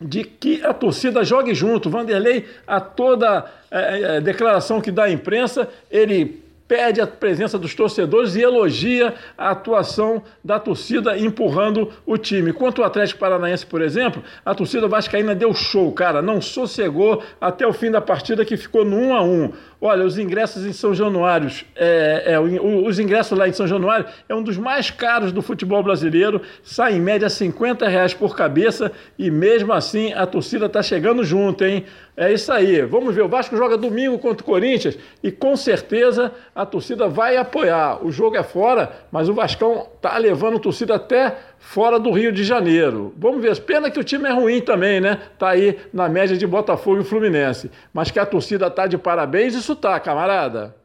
de 0.02 0.24
que 0.24 0.64
a 0.64 0.74
torcida 0.74 1.24
jogue 1.24 1.54
junto. 1.54 1.90
Vanderlei, 1.90 2.46
a 2.66 2.82
toda 2.82 3.46
é, 3.70 4.18
é, 4.18 4.22
declaração 4.22 4.82
que 4.82 4.92
dá 4.92 5.04
à 5.04 5.12
imprensa, 5.12 5.70
ele 5.90 6.44
pede 6.72 7.02
a 7.02 7.06
presença 7.06 7.60
dos 7.60 7.76
torcedores 7.76 8.34
e 8.34 8.42
elogia 8.42 9.14
a 9.38 9.50
atuação 9.50 10.24
da 10.42 10.58
torcida 10.58 11.18
empurrando 11.18 11.92
o 12.06 12.18
time. 12.18 12.54
Quanto 12.54 12.82
ao 12.82 12.88
Atlético 12.88 13.20
Paranaense, 13.20 13.66
por 13.66 13.82
exemplo, 13.82 14.24
a 14.46 14.56
torcida 14.56 14.88
vascaína 14.88 15.36
deu 15.36 15.54
show, 15.54 15.92
cara, 15.92 16.22
não 16.22 16.40
sossegou 16.40 17.22
até 17.42 17.68
o 17.68 17.74
fim 17.74 17.92
da 17.92 18.00
partida 18.00 18.46
que 18.46 18.56
ficou 18.56 18.86
no 18.86 18.96
1 18.96 19.14
a 19.14 19.22
1. 19.22 19.52
Olha, 19.82 20.06
os 20.06 20.18
ingressos 20.18 20.64
em 20.64 20.72
São 20.72 20.94
Januário, 20.94 21.52
é, 21.76 22.34
é, 22.34 22.40
os 22.40 23.00
ingressos 23.00 23.38
lá 23.38 23.50
em 23.50 23.52
São 23.52 23.68
Januário 23.68 24.06
é 24.30 24.36
um 24.36 24.44
dos 24.44 24.56
mais 24.56 24.92
caros 24.92 25.32
do 25.32 25.42
futebol 25.42 25.84
brasileiro, 25.84 26.42
sai 26.64 26.96
em 26.96 27.02
média 27.02 27.28
50 27.30 27.86
reais 27.88 28.14
por 28.14 28.36
cabeça 28.36 28.92
e 29.18 29.30
mesmo 29.30 29.74
assim 29.74 30.14
a 30.14 30.26
torcida 30.26 30.70
tá 30.70 30.82
chegando 30.82 31.24
junto, 31.24 31.66
hein? 31.66 31.84
É 32.16 32.32
isso 32.32 32.52
aí. 32.52 32.84
Vamos 32.84 33.16
ver, 33.16 33.24
o 33.24 33.28
Vasco 33.28 33.58
joga 33.58 33.76
domingo 33.76 34.20
contra 34.20 34.44
o 34.44 34.46
Corinthians 34.46 34.98
e 35.24 35.32
com 35.32 35.56
certeza 35.56 36.32
torcida 36.66 37.08
vai 37.08 37.38
apoiar. 37.38 38.06
O 38.06 38.12
jogo 38.12 38.36
é 38.36 38.44
fora, 38.44 39.06
mas 39.12 39.28
o 39.30 39.34
Vascão 39.34 39.88
tá 40.02 40.18
levando 40.18 40.58
a 40.58 40.60
torcida 40.60 40.96
até 40.96 41.38
fora 41.60 42.00
do 42.00 42.12
Rio 42.12 42.32
de 42.32 42.44
Janeiro. 42.44 43.14
Vamos 43.18 43.42
ver. 43.42 43.60
Pena 43.62 43.90
que 43.92 44.00
o 44.00 44.04
time 44.04 44.28
é 44.28 44.32
ruim 44.34 44.62
também, 44.62 45.00
né? 45.02 45.22
Tá 45.38 45.50
aí 45.50 45.80
na 45.94 46.08
média 46.10 46.38
de 46.38 46.46
Botafogo 46.48 47.02
e 47.02 47.04
Fluminense. 47.04 47.70
Mas 47.94 48.12
que 48.12 48.20
a 48.20 48.26
torcida 48.26 48.70
tá 48.70 48.88
de 48.88 48.98
parabéns, 48.98 49.54
isso 49.54 49.76
tá, 49.76 50.00
camarada. 50.00 50.76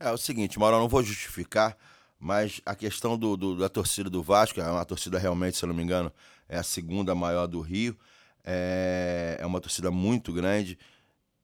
É 0.00 0.10
o 0.10 0.16
seguinte, 0.16 0.58
Mauro, 0.58 0.76
eu 0.76 0.80
não 0.80 0.88
vou 0.88 1.02
justificar, 1.02 1.76
mas 2.20 2.60
a 2.64 2.74
questão 2.74 3.18
do, 3.18 3.36
do- 3.36 3.56
da 3.56 3.68
torcida 3.68 4.08
do 4.08 4.22
Vasco, 4.22 4.60
é 4.60 4.64
uma 4.70 4.84
torcida 4.84 5.18
realmente, 5.18 5.56
se 5.56 5.64
eu 5.64 5.68
não 5.68 5.74
me 5.74 5.82
engano, 5.82 6.12
é 6.48 6.56
a 6.56 6.62
segunda 6.62 7.14
maior 7.16 7.46
do 7.48 7.60
Rio, 7.60 7.96
é, 8.44 9.36
é 9.40 9.46
uma 9.46 9.60
torcida 9.60 9.90
muito 9.90 10.32
grande. 10.32 10.78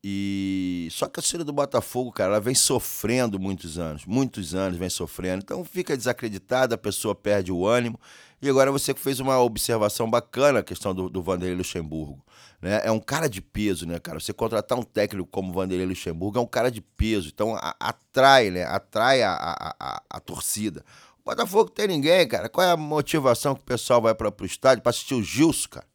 E 0.07 0.87
só 0.91 1.07
que 1.07 1.13
a 1.13 1.23
torcida 1.23 1.43
do 1.43 1.53
Botafogo, 1.53 2.13
cara, 2.13 2.33
ela 2.33 2.41
vem 2.41 2.55
sofrendo 2.55 3.41
muitos 3.41 3.79
anos, 3.79 4.05
muitos 4.05 4.55
anos 4.55 4.77
vem 4.77 4.91
sofrendo. 4.91 5.43
Então 5.43 5.65
fica 5.65 5.97
desacreditada, 5.97 6.75
a 6.75 6.79
pessoa 6.79 7.15
perde 7.15 7.51
o 7.51 7.67
ânimo. 7.67 7.99
E 8.43 8.47
agora 8.51 8.71
você 8.71 8.93
fez 8.93 9.19
uma 9.19 9.41
observação 9.41 10.11
bacana, 10.11 10.59
a 10.59 10.63
questão 10.63 10.95
do, 10.95 11.09
do 11.09 11.23
Vanderlei 11.23 11.57
Luxemburgo. 11.57 12.23
Né? 12.61 12.83
É 12.85 12.91
um 12.91 13.01
cara 13.01 13.31
de 13.31 13.41
peso, 13.41 13.87
né, 13.87 13.99
cara? 13.99 14.21
Você 14.21 14.35
contratar 14.35 14.79
um 14.79 14.83
técnico 14.83 15.27
como 15.33 15.49
o 15.49 15.55
Vanderlei 15.55 15.87
Luxemburgo 15.87 16.37
é 16.39 16.43
um 16.43 16.47
cara 16.47 16.71
de 16.71 16.83
peso. 16.83 17.31
Então 17.33 17.57
a- 17.57 17.75
atrai, 17.81 18.51
né? 18.51 18.65
Atrai 18.65 19.23
a, 19.23 19.33
a, 19.33 19.77
a, 19.81 20.03
a 20.11 20.21
torcida. 20.21 20.85
O 21.25 21.31
Botafogo 21.31 21.71
tem 21.71 21.89
ninguém, 21.89 22.29
cara. 22.29 22.51
Qual 22.51 22.67
é 22.67 22.71
a 22.71 22.77
motivação 22.77 23.55
que 23.55 23.63
o 23.63 23.65
pessoal 23.65 24.03
vai 24.03 24.15
para 24.15 24.29
o 24.29 24.45
estádio 24.45 24.83
para 24.83 24.91
assistir 24.91 25.15
o 25.15 25.23
Gilson, 25.23 25.71
cara? 25.71 25.87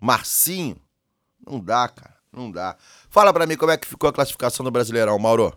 Marcinho? 0.00 0.80
Não 1.46 1.60
dá, 1.60 1.86
cara. 1.88 2.17
Não 2.38 2.52
dá. 2.52 2.76
Fala 3.10 3.32
pra 3.32 3.46
mim 3.46 3.56
como 3.56 3.72
é 3.72 3.76
que 3.76 3.86
ficou 3.86 4.08
a 4.08 4.12
classificação 4.12 4.62
do 4.62 4.70
Brasileirão, 4.70 5.18
Mauro. 5.18 5.52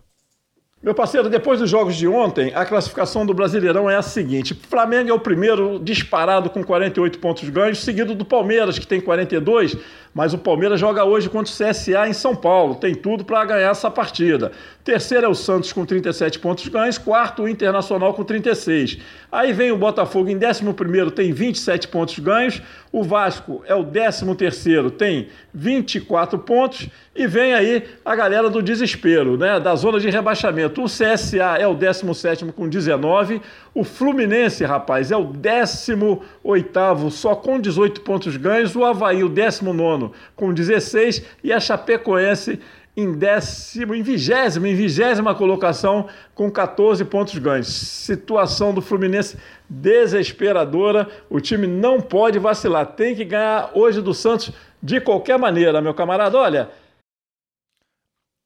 Meu 0.82 0.96
parceiro, 0.96 1.30
depois 1.30 1.60
dos 1.60 1.70
jogos 1.70 1.94
de 1.94 2.08
ontem, 2.08 2.52
a 2.56 2.66
classificação 2.66 3.24
do 3.24 3.32
Brasileirão 3.32 3.88
é 3.88 3.94
a 3.94 4.02
seguinte: 4.02 4.52
Flamengo 4.52 5.10
é 5.10 5.12
o 5.12 5.20
primeiro 5.20 5.78
disparado 5.78 6.50
com 6.50 6.64
48 6.64 7.20
pontos 7.20 7.48
ganhos, 7.50 7.84
seguido 7.84 8.16
do 8.16 8.24
Palmeiras, 8.24 8.80
que 8.80 8.86
tem 8.86 9.00
42, 9.00 9.76
mas 10.12 10.34
o 10.34 10.38
Palmeiras 10.38 10.80
joga 10.80 11.04
hoje 11.04 11.30
contra 11.30 11.52
o 11.52 11.56
CSA 11.56 12.08
em 12.08 12.12
São 12.12 12.34
Paulo, 12.34 12.74
tem 12.74 12.96
tudo 12.96 13.24
para 13.24 13.44
ganhar 13.44 13.70
essa 13.70 13.88
partida. 13.88 14.50
Terceiro 14.84 15.26
é 15.26 15.28
o 15.28 15.34
Santos 15.34 15.72
com 15.72 15.86
37 15.86 16.40
pontos 16.40 16.66
ganhos. 16.66 16.98
Quarto, 16.98 17.44
o 17.44 17.48
Internacional 17.48 18.12
com 18.14 18.24
36. 18.24 18.98
Aí 19.30 19.52
vem 19.52 19.70
o 19.70 19.76
Botafogo 19.76 20.28
em 20.28 20.36
11, 20.36 21.10
tem 21.12 21.32
27 21.32 21.86
pontos 21.86 22.18
ganhos. 22.18 22.60
O 22.90 23.04
Vasco 23.04 23.62
é 23.66 23.74
o 23.74 23.84
13, 23.84 24.90
tem 24.98 25.28
24 25.54 26.36
pontos. 26.40 26.88
E 27.14 27.28
vem 27.28 27.54
aí 27.54 27.84
a 28.04 28.16
galera 28.16 28.50
do 28.50 28.60
desespero, 28.60 29.36
né? 29.36 29.60
Da 29.60 29.76
zona 29.76 30.00
de 30.00 30.10
rebaixamento. 30.10 30.82
O 30.82 30.86
CSA 30.86 31.58
é 31.58 31.66
o 31.66 31.74
17 31.74 32.46
com 32.46 32.68
19. 32.68 33.40
O 33.74 33.84
Fluminense, 33.84 34.64
rapaz, 34.64 35.12
é 35.12 35.16
o 35.16 35.24
18, 35.24 37.10
só 37.10 37.36
com 37.36 37.60
18 37.60 38.00
pontos 38.00 38.36
ganhos. 38.36 38.74
O 38.74 38.84
Havaí, 38.84 39.22
o 39.22 39.28
19 39.28 40.10
com 40.34 40.52
16. 40.52 41.24
E 41.44 41.52
a 41.52 41.60
Chapecoense 41.60 42.58
em 42.96 43.12
décimo, 43.12 43.94
em 43.94 44.02
vigésima, 44.02 44.68
em 44.68 44.74
vigésima 44.74 45.34
colocação 45.34 46.08
com 46.34 46.50
14 46.50 47.04
pontos 47.06 47.36
ganhos. 47.38 47.68
Situação 47.68 48.74
do 48.74 48.82
Fluminense 48.82 49.38
desesperadora. 49.68 51.08
O 51.30 51.40
time 51.40 51.66
não 51.66 52.00
pode 52.00 52.38
vacilar, 52.38 52.94
tem 52.94 53.14
que 53.14 53.24
ganhar 53.24 53.70
hoje 53.74 54.02
do 54.02 54.12
Santos 54.12 54.52
de 54.82 55.00
qualquer 55.00 55.38
maneira, 55.38 55.80
meu 55.80 55.94
camarada. 55.94 56.38
Olha, 56.38 56.70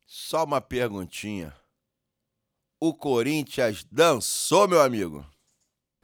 Só 0.06 0.44
uma 0.44 0.60
perguntinha. 0.60 1.52
O 2.80 2.94
Corinthians 2.94 3.84
dançou, 3.90 4.68
meu 4.68 4.80
amigo? 4.80 5.26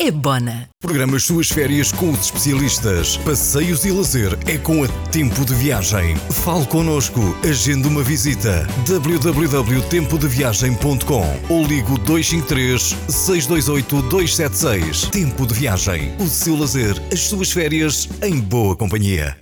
é 0.00 0.10
Bona. 0.10 0.68
Programa 0.80 1.18
as 1.18 1.24
suas 1.24 1.50
férias 1.50 1.92
com 1.92 2.08
os 2.10 2.20
especialistas. 2.20 3.18
Passeios 3.18 3.84
e 3.84 3.92
lazer 3.92 4.32
é 4.46 4.56
com 4.56 4.82
a 4.82 4.88
Tempo 5.10 5.44
de 5.44 5.52
Viagem. 5.54 6.16
Fale 6.16 6.64
connosco, 6.66 7.36
agende 7.46 7.86
uma 7.86 8.02
visita. 8.02 8.66
www.tempodeviagem.com 8.88 11.40
ou 11.50 11.66
ligo 11.66 11.98
253 11.98 12.96
628 13.08 14.00
276. 14.08 15.02
Tempo 15.10 15.46
de 15.46 15.52
Viagem. 15.52 16.14
O 16.18 16.26
seu 16.26 16.56
lazer, 16.56 16.96
as 17.12 17.20
suas 17.20 17.52
férias 17.52 18.08
em 18.22 18.40
boa 18.40 18.74
companhia. 18.74 19.36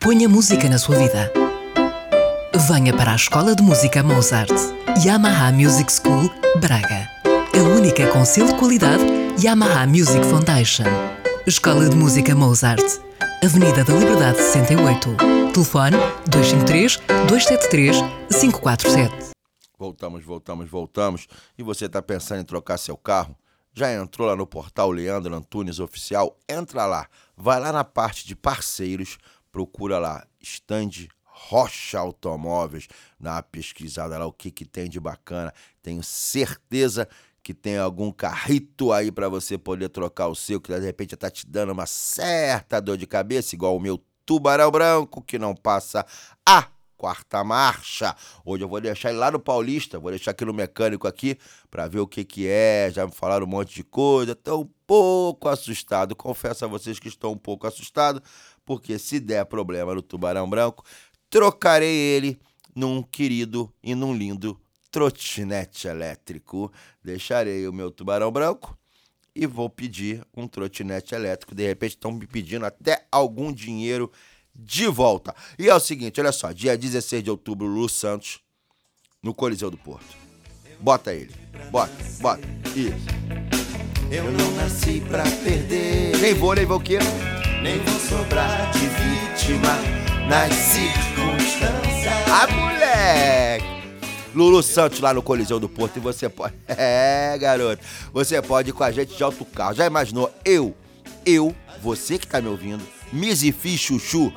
Ponha 0.00 0.28
música 0.28 0.68
na 0.68 0.78
sua 0.78 0.96
vida. 0.96 1.32
Venha 2.68 2.92
para 2.92 3.12
a 3.12 3.16
Escola 3.16 3.54
de 3.54 3.62
Música 3.62 4.02
Mozart. 4.02 4.52
Yamaha 5.04 5.52
Music 5.52 5.92
School, 5.92 6.30
Braga. 6.60 7.08
A 7.24 7.62
única 7.76 8.06
com 8.08 8.24
selo 8.24 8.48
de 8.48 8.54
qualidade 8.54 9.04
Yamaha 9.42 9.86
Music 9.86 10.24
Foundation. 10.26 10.84
Escola 11.46 11.88
de 11.88 11.96
Música 11.96 12.34
Mozart. 12.34 12.84
Avenida 13.44 13.84
da 13.84 13.94
Liberdade 13.94 14.38
68. 14.38 15.16
Telefone 15.52 15.96
253 16.26 17.00
273 17.28 17.96
547. 18.40 19.21
Voltamos, 19.82 20.22
voltamos, 20.22 20.70
voltamos. 20.70 21.26
E 21.58 21.62
você 21.64 21.86
está 21.86 22.00
pensando 22.00 22.40
em 22.40 22.44
trocar 22.44 22.78
seu 22.78 22.96
carro? 22.96 23.36
Já 23.74 23.92
entrou 23.92 24.28
lá 24.28 24.36
no 24.36 24.46
portal 24.46 24.92
Leandro 24.92 25.34
Antunes 25.34 25.80
Oficial? 25.80 26.38
Entra 26.48 26.86
lá, 26.86 27.08
vai 27.36 27.58
lá 27.58 27.72
na 27.72 27.82
parte 27.82 28.24
de 28.24 28.36
parceiros, 28.36 29.18
procura 29.50 29.98
lá, 29.98 30.24
stand 30.40 31.08
Rocha 31.24 31.98
Automóveis, 31.98 32.86
dá 33.18 33.32
uma 33.32 33.42
pesquisada 33.42 34.16
lá 34.16 34.24
o 34.24 34.32
que, 34.32 34.52
que 34.52 34.64
tem 34.64 34.88
de 34.88 35.00
bacana. 35.00 35.52
Tenho 35.82 36.00
certeza 36.00 37.08
que 37.42 37.52
tem 37.52 37.76
algum 37.76 38.12
carrito 38.12 38.92
aí 38.92 39.10
para 39.10 39.28
você 39.28 39.58
poder 39.58 39.88
trocar 39.88 40.28
o 40.28 40.36
seu, 40.36 40.60
que 40.60 40.72
de 40.72 40.86
repente 40.86 41.16
tá 41.16 41.28
te 41.28 41.44
dando 41.44 41.72
uma 41.72 41.86
certa 41.86 42.78
dor 42.78 42.96
de 42.96 43.08
cabeça, 43.08 43.56
igual 43.56 43.76
o 43.76 43.80
meu 43.80 44.00
tubarão 44.24 44.70
branco, 44.70 45.20
que 45.20 45.40
não 45.40 45.56
passa 45.56 46.06
a 46.46 46.68
quarta 47.02 47.42
marcha. 47.42 48.14
Hoje 48.44 48.62
eu 48.62 48.68
vou 48.68 48.80
deixar 48.80 49.10
ele 49.10 49.18
lá 49.18 49.28
no 49.28 49.40
Paulista, 49.40 49.98
vou 49.98 50.12
deixar 50.12 50.30
aqui 50.30 50.44
no 50.44 50.54
mecânico 50.54 51.08
aqui 51.08 51.36
para 51.68 51.88
ver 51.88 51.98
o 51.98 52.06
que 52.06 52.24
que 52.24 52.46
é. 52.46 52.92
Já 52.92 53.04
me 53.04 53.12
falaram 53.12 53.44
um 53.44 53.48
monte 53.48 53.74
de 53.74 53.82
coisa, 53.82 54.36
tô 54.36 54.60
um 54.60 54.68
pouco 54.86 55.48
assustado. 55.48 56.14
Confesso 56.14 56.64
a 56.64 56.68
vocês 56.68 57.00
que 57.00 57.08
estou 57.08 57.34
um 57.34 57.36
pouco 57.36 57.66
assustado, 57.66 58.22
porque 58.64 59.00
se 59.00 59.18
der 59.18 59.44
problema 59.46 59.92
no 59.92 60.00
tubarão 60.00 60.48
branco, 60.48 60.84
trocarei 61.28 61.92
ele 61.92 62.38
num 62.72 63.02
querido 63.02 63.72
e 63.82 63.96
num 63.96 64.14
lindo 64.14 64.56
trotinete 64.92 65.88
elétrico. 65.88 66.72
Deixarei 67.02 67.66
o 67.66 67.72
meu 67.72 67.90
tubarão 67.90 68.30
branco 68.30 68.78
e 69.34 69.44
vou 69.44 69.68
pedir 69.68 70.24
um 70.36 70.46
trotinete 70.46 71.16
elétrico. 71.16 71.52
De 71.52 71.66
repente 71.66 71.96
estão 71.96 72.12
me 72.12 72.28
pedindo 72.28 72.64
até 72.64 73.08
algum 73.10 73.52
dinheiro 73.52 74.08
de 74.54 74.86
volta. 74.86 75.34
E 75.58 75.68
é 75.68 75.74
o 75.74 75.80
seguinte, 75.80 76.20
olha 76.20 76.32
só, 76.32 76.52
dia 76.52 76.76
16 76.76 77.24
de 77.24 77.30
outubro, 77.30 77.66
Lu 77.66 77.88
Santos, 77.88 78.40
no 79.22 79.34
Coliseu 79.34 79.70
do 79.70 79.76
Porto. 79.76 80.16
Bota 80.80 81.14
ele. 81.14 81.34
Bota, 81.70 81.92
bota. 82.20 82.42
Isso. 82.74 83.06
Eu 84.10 84.30
não 84.30 84.50
nasci 84.52 85.00
pra 85.08 85.22
perder. 85.22 86.16
Nem 86.18 86.34
vou, 86.34 86.54
nem 86.54 86.66
vou 86.66 86.78
o 86.78 86.80
quê? 86.80 86.98
Nem 87.62 87.78
vou 87.78 88.00
sobrar 88.00 88.70
de 88.72 88.80
vítima 88.80 89.74
nas 90.28 90.52
circunstâncias. 90.52 92.12
Ah, 92.28 92.46
moleque! 92.48 93.72
Lulu 94.34 94.62
Santos 94.62 95.00
lá 95.00 95.14
no 95.14 95.22
Coliseu 95.22 95.60
do 95.60 95.68
Porto 95.68 95.96
e 95.98 96.00
você 96.00 96.28
pode. 96.28 96.54
É, 96.68 97.36
garoto. 97.38 97.82
Você 98.12 98.40
pode 98.42 98.70
ir 98.70 98.72
com 98.72 98.82
a 98.82 98.90
gente 98.90 99.14
de 99.16 99.22
alto 99.22 99.44
carro. 99.44 99.74
Já 99.74 99.86
imaginou? 99.86 100.32
Eu, 100.44 100.74
eu, 101.24 101.54
você 101.82 102.18
que 102.18 102.26
tá 102.26 102.40
me 102.40 102.48
ouvindo, 102.48 102.82
Mizifi 103.12 103.76
Chuchu. 103.76 104.32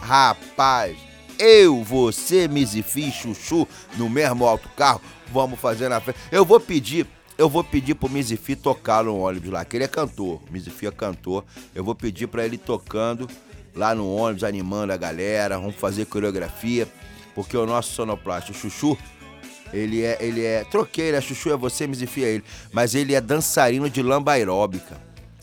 Rapaz, 0.00 0.96
eu, 1.38 1.82
você, 1.82 2.46
Mizifi 2.46 3.10
Chuchu, 3.10 3.66
no 3.96 4.10
mesmo 4.10 4.46
alto 4.46 4.68
carro, 4.76 5.00
vamos 5.32 5.58
fazer 5.58 5.88
na 5.88 6.00
frente. 6.00 6.18
Eu 6.30 6.44
vou 6.44 6.60
pedir. 6.60 7.06
Eu 7.38 7.48
vou 7.48 7.64
pedir 7.64 7.94
pro 7.94 8.10
Mizifi 8.10 8.54
tocar 8.54 9.02
no 9.02 9.18
ônibus 9.18 9.50
lá, 9.50 9.64
que 9.64 9.76
ele 9.76 9.84
é 9.84 9.88
cantor. 9.88 10.40
Mizifi 10.50 10.86
é 10.86 10.90
cantor. 10.90 11.44
Eu 11.74 11.82
vou 11.82 11.94
pedir 11.94 12.26
pra 12.26 12.44
ele 12.44 12.58
tocando 12.58 13.26
lá 13.74 13.94
no 13.94 14.14
ônibus, 14.14 14.44
animando 14.44 14.92
a 14.92 14.96
galera. 14.96 15.58
Vamos 15.58 15.76
fazer 15.76 16.04
coreografia. 16.04 16.86
Porque 17.34 17.56
o 17.56 17.64
nosso 17.64 17.92
sonoplasta, 17.94 18.52
o 18.52 18.54
Chuchu, 18.54 18.96
ele 19.72 20.02
é, 20.02 20.18
ele 20.20 20.44
é. 20.44 20.62
Troquei, 20.64 21.10
né? 21.10 21.20
Chuchu 21.20 21.50
é 21.50 21.56
você, 21.56 21.86
Mizifi 21.86 22.22
é 22.22 22.28
ele. 22.34 22.44
Mas 22.70 22.94
ele 22.94 23.14
é 23.14 23.20
dançarino 23.20 23.88
de 23.88 24.02
lamba 24.02 24.32
aeróbica. 24.32 25.00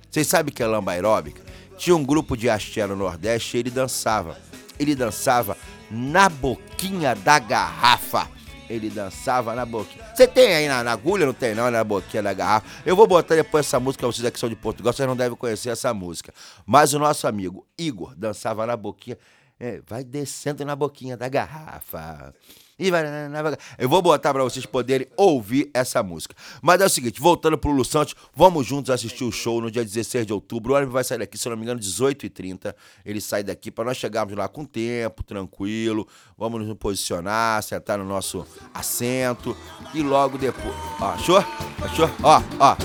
Vocês 0.10 0.28
sabem 0.28 0.52
o 0.52 0.56
que 0.56 0.62
é 0.62 0.68
lamba 0.68 0.92
aeróbica? 0.92 1.49
Tinha 1.80 1.96
um 1.96 2.04
grupo 2.04 2.36
de 2.36 2.50
axé 2.50 2.86
no 2.86 2.94
Nordeste 2.94 3.56
e 3.56 3.62
ele 3.62 3.72
dançava. 3.72 4.38
Ele 4.78 4.94
dançava 4.94 5.56
na 5.90 6.28
boquinha 6.28 7.16
da 7.16 7.40
garrafa. 7.40 8.30
Ele 8.70 8.90
dançava 8.90 9.56
na 9.56 9.66
boquinha. 9.66 10.04
Você 10.14 10.28
tem 10.28 10.54
aí 10.54 10.68
na, 10.68 10.84
na 10.84 10.92
agulha? 10.92 11.26
Não 11.26 11.34
tem 11.34 11.56
não, 11.56 11.72
na 11.72 11.82
boquinha 11.82 12.22
da 12.22 12.34
garrafa. 12.34 12.68
Eu 12.86 12.98
vou 12.98 13.08
botar 13.08 13.34
depois 13.34 13.66
essa 13.66 13.80
música, 13.80 14.06
vocês 14.06 14.26
aqui 14.26 14.38
são 14.38 14.50
de 14.50 14.58
Portugal, 14.58 14.92
vocês 14.92 15.08
não 15.08 15.16
devem 15.16 15.38
conhecer 15.38 15.70
essa 15.70 15.94
música. 15.94 16.34
Mas 16.66 16.94
o 16.94 17.00
nosso 17.00 17.26
amigo 17.26 17.66
Igor 17.78 18.14
dançava 18.14 18.66
na 18.66 18.76
boquinha. 18.76 19.18
É, 19.58 19.82
vai 19.88 20.04
descendo 20.04 20.66
na 20.66 20.76
boquinha 20.76 21.16
da 21.16 21.30
garrafa. 21.30 22.34
E 22.80 22.90
vai 22.90 23.04
na- 23.04 23.28
na- 23.30 23.58
Eu 23.78 23.90
vou 23.90 24.02
botar 24.02 24.34
pra 24.34 24.42
vocês 24.44 24.66
poderem 24.66 25.08
ouvir 25.18 25.70
essa 25.74 26.02
música. 26.02 26.34
Mas 26.62 26.80
é 26.80 26.86
o 26.86 26.90
seguinte, 26.90 27.20
voltando 27.20 27.58
pro 27.58 27.72
Lu 27.72 27.84
Santos, 27.84 28.16
vamos 28.34 28.66
juntos 28.66 28.90
assistir 28.90 29.24
o 29.26 29.32
show 29.32 29.60
no 29.60 29.70
dia 29.70 29.84
16 29.84 30.26
de 30.26 30.32
outubro. 30.34 30.74
O 30.74 30.76
ônibus 30.78 30.94
vai 30.94 31.04
sair 31.04 31.18
daqui, 31.18 31.38
se 31.38 31.46
eu 31.48 31.52
não 31.52 31.58
me 31.58 31.64
engano, 31.64 31.80
18h30. 31.80 32.74
Ele 33.06 33.20
sai 33.20 33.44
daqui 33.44 33.70
pra 33.70 33.84
nós 33.84 33.98
chegarmos 33.98 34.36
lá 34.36 34.48
com 34.48 34.64
tempo, 34.64 35.24
tranquilo. 35.24 36.08
Vamos 36.38 36.66
nos 36.66 36.78
posicionar, 36.78 37.62
sentar 37.64 37.98
no 37.98 38.06
nosso 38.06 38.46
assento. 38.74 39.56
E 39.94 40.02
logo 40.02 40.38
depois. 40.38 40.74
Ó, 41.02 41.06
achou? 41.06 41.38
Achou? 41.84 42.10
Ó, 42.24 42.42
ó. 42.60 42.76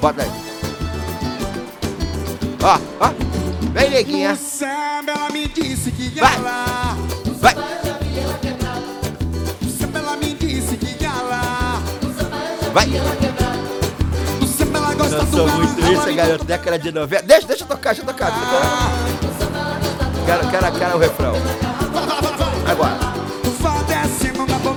Bota 0.00 0.22
aí. 0.22 0.30
Ó, 2.62 2.78
ó. 3.00 3.12
Vem, 3.72 3.90
neguinha. 3.90 4.30
No 4.30 4.36
samba 4.36 5.12
ela 5.12 5.30
me 5.30 5.48
disse 5.48 5.90
que 5.90 6.10
Vai. 6.20 6.36
ela 6.36 6.94
Vai. 7.40 7.54
Vai. 12.72 12.86
Dançou 15.08 15.48
muito 15.48 15.80
isso, 15.80 16.14
garoto. 16.14 16.44
Década 16.44 16.78
de 16.78 16.92
90. 16.92 17.22
Deixa, 17.22 17.46
deixa 17.46 17.64
eu 17.64 17.68
tocar, 17.68 17.94
deixa 17.94 18.02
eu 18.02 18.06
tocar. 18.06 18.30
Deixa 18.30 18.44
eu 18.44 19.46
tocar. 19.46 19.80
Quero, 20.24 20.48
quero, 20.50 20.72
quero 20.78 20.96
o 20.96 20.98
refrão. 20.98 21.34
Agora. 22.66 23.12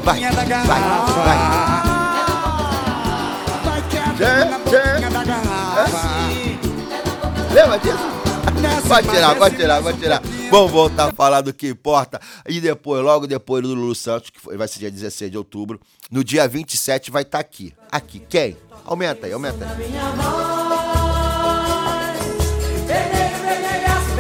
Na 0.06 0.32
da 0.32 0.44
vai, 0.44 0.82
garrafa 0.82 1.22
vai. 1.22 1.38
Vai 3.64 3.82
quebrando 3.90 4.56
Tchê, 4.66 4.80
tchê. 4.80 5.06
Lembra 7.54 7.78
disso? 7.80 8.15
Pode 8.88 9.10
tirar, 9.10 9.36
pode 9.36 9.56
tirar, 9.56 9.82
pode 9.82 10.00
tirar. 10.00 10.22
Vamos 10.52 10.72
voltar 10.72 11.10
a 11.10 11.12
falar 11.12 11.42
do 11.42 11.54
que 11.54 11.68
importa. 11.70 12.20
E 12.48 12.62
depois, 12.62 13.04
logo 13.04 13.26
depois 13.26 13.64
do 13.64 13.74
Lulu 13.74 13.96
Santos, 13.96 14.30
que 14.30 14.56
vai 14.56 14.68
ser 14.68 14.80
dia 14.80 14.92
16 14.92 15.32
de 15.32 15.38
outubro, 15.38 15.80
no 16.12 16.24
dia 16.24 16.48
27 16.48 17.10
vai 17.10 17.24
estar 17.24 17.40
aqui. 17.40 17.74
Aqui. 17.92 18.20
Quem? 18.20 18.56
Aumenta 18.86 19.26
aí, 19.26 19.34
aumenta 19.34 19.66
aí. 19.66 19.96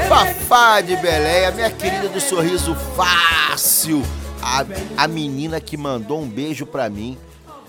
Fafá 0.09 0.81
de 0.81 0.95
Belém, 0.97 1.45
a 1.45 1.51
minha 1.51 1.71
querida 1.71 2.09
do 2.09 2.19
sorriso 2.19 2.75
fácil. 2.95 4.01
A, 4.41 4.65
a 5.03 5.07
menina 5.07 5.59
que 5.59 5.77
mandou 5.77 6.21
um 6.21 6.27
beijo 6.27 6.65
pra 6.65 6.89
mim 6.89 7.17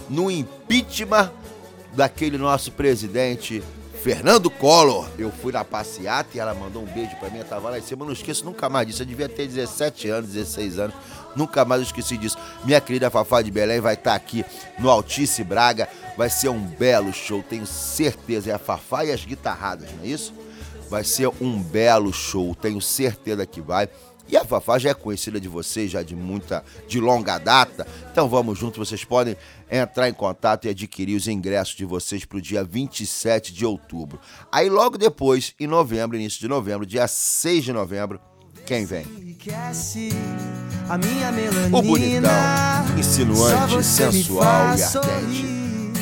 no 0.09 0.31
impeachment 0.31 1.31
daquele 1.95 2.37
nosso 2.37 2.70
presidente 2.72 3.62
Fernando 4.07 4.48
Collor. 4.48 5.09
Eu 5.18 5.32
fui 5.32 5.52
na 5.52 5.64
passeata 5.64 6.28
e 6.36 6.38
ela 6.38 6.54
mandou 6.54 6.80
um 6.80 6.86
beijo 6.86 7.16
pra 7.16 7.28
mim, 7.28 7.38
eu 7.38 7.44
tava 7.44 7.70
lá 7.70 7.76
em 7.76 7.82
cima, 7.82 8.02
eu 8.02 8.07
não 8.07 8.12
esqueço 8.12 8.44
nunca 8.44 8.68
mais 8.68 8.86
disso. 8.86 9.02
Eu 9.02 9.07
devia 9.07 9.28
ter 9.28 9.48
17 9.48 10.09
anos, 10.09 10.30
16 10.30 10.78
anos, 10.78 10.94
nunca 11.34 11.64
mais 11.64 11.80
eu 11.80 11.86
esqueci 11.86 12.16
disso. 12.16 12.38
Minha 12.64 12.80
querida 12.80 13.11
Fafá 13.11 13.42
de 13.42 13.50
Belém 13.50 13.80
vai 13.80 13.94
estar 13.94 14.14
aqui 14.14 14.44
no 14.78 14.88
Altice 14.88 15.42
Braga, 15.42 15.88
vai 16.16 16.30
ser 16.30 16.50
um 16.50 16.61
belo 16.61 17.12
show, 17.12 17.42
tenho 17.42 17.66
certeza. 17.66 18.52
É 18.52 18.54
a 18.54 18.61
Fafá 18.61 19.04
e 19.04 19.11
as 19.11 19.24
guitarradas, 19.24 19.90
não 19.96 20.04
é 20.04 20.07
isso? 20.07 20.32
Vai 20.88 21.02
ser 21.02 21.28
um 21.40 21.61
belo 21.61 22.12
show, 22.12 22.54
tenho 22.54 22.80
certeza 22.80 23.44
que 23.44 23.61
vai. 23.61 23.88
E 24.29 24.37
a 24.37 24.45
Fafá 24.45 24.79
já 24.79 24.91
é 24.91 24.95
conhecida 24.95 25.41
de 25.41 25.49
vocês, 25.49 25.91
já 25.91 26.03
de 26.03 26.16
muita, 26.16 26.64
de 26.89 27.01
longa 27.01 27.39
data. 27.39 27.87
Então 28.11 28.29
vamos 28.29 28.59
juntos, 28.59 28.89
vocês 28.89 29.05
podem 29.05 29.37
entrar 29.70 30.09
em 30.09 30.12
contato 30.12 30.66
e 30.66 30.68
adquirir 30.70 31.16
os 31.16 31.29
ingressos 31.29 31.77
de 31.77 31.85
vocês 31.85 32.24
para 32.24 32.39
o 32.39 32.43
dia 32.43 32.64
27 32.64 33.53
de 33.53 33.64
outubro. 33.64 34.20
Aí 34.51 34.68
logo 34.68 34.99
depois, 34.99 35.55
em 35.59 35.66
novembro, 35.66 36.16
início 36.16 36.41
de 36.41 36.49
novembro, 36.49 36.87
dia 36.87 37.07
6 37.07 37.64
de 37.64 37.72
novembro, 37.72 38.20
quem 38.64 38.85
vem? 38.85 39.05
A 40.89 40.99
minha 40.99 41.31
O 41.72 41.83
bonitão, 41.83 42.31
insinuante, 42.99 43.85
sensual 43.85 44.77
e 44.77 44.83
ardente. 44.83 45.57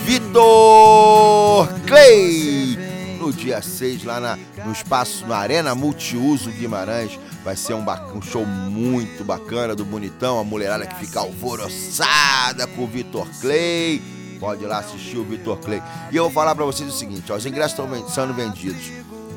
Vitor 0.04 1.68
Clay! 1.86 2.93
No 3.24 3.32
dia 3.32 3.62
6, 3.62 4.04
lá 4.04 4.20
na- 4.20 4.38
no 4.66 4.70
espaço, 4.70 5.26
na 5.26 5.38
Arena 5.38 5.74
Multiuso 5.74 6.50
Guimarães, 6.50 7.18
vai 7.42 7.56
ser 7.56 7.72
um, 7.72 7.82
um 8.14 8.20
show 8.20 8.44
muito 8.44 9.24
bacana 9.24 9.74
do 9.74 9.82
Bonitão, 9.82 10.38
a 10.38 10.44
mulherada 10.44 10.86
que 10.86 10.94
fica 10.96 11.20
alvoroçada 11.20 12.66
com 12.66 12.84
o 12.84 12.86
Vitor 12.86 13.26
Clay. 13.40 14.02
Pode 14.38 14.62
ir 14.62 14.66
lá 14.66 14.80
assistir 14.80 15.16
o 15.16 15.24
Vitor 15.24 15.56
Clay. 15.56 15.82
E 16.12 16.16
eu 16.16 16.24
vou 16.24 16.32
falar 16.32 16.54
pra 16.54 16.66
vocês 16.66 16.86
o 16.86 16.92
seguinte: 16.94 17.32
ó, 17.32 17.36
os 17.36 17.46
ingressos 17.46 17.78
estão 17.78 18.08
sendo 18.10 18.34
vendidos 18.34 18.92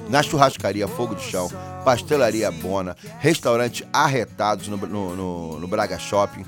na 0.10 0.22
churrascaria 0.22 0.86
Fogo 0.86 1.16
de 1.16 1.24
Chão, 1.24 1.50
pastelaria 1.86 2.52
Bona, 2.52 2.94
restaurante 3.20 3.88
Arretados 3.94 4.68
no, 4.68 4.76
no- 4.76 5.16
no- 5.16 5.60
no 5.62 5.68
Braga 5.68 5.98
Shopping, 5.98 6.46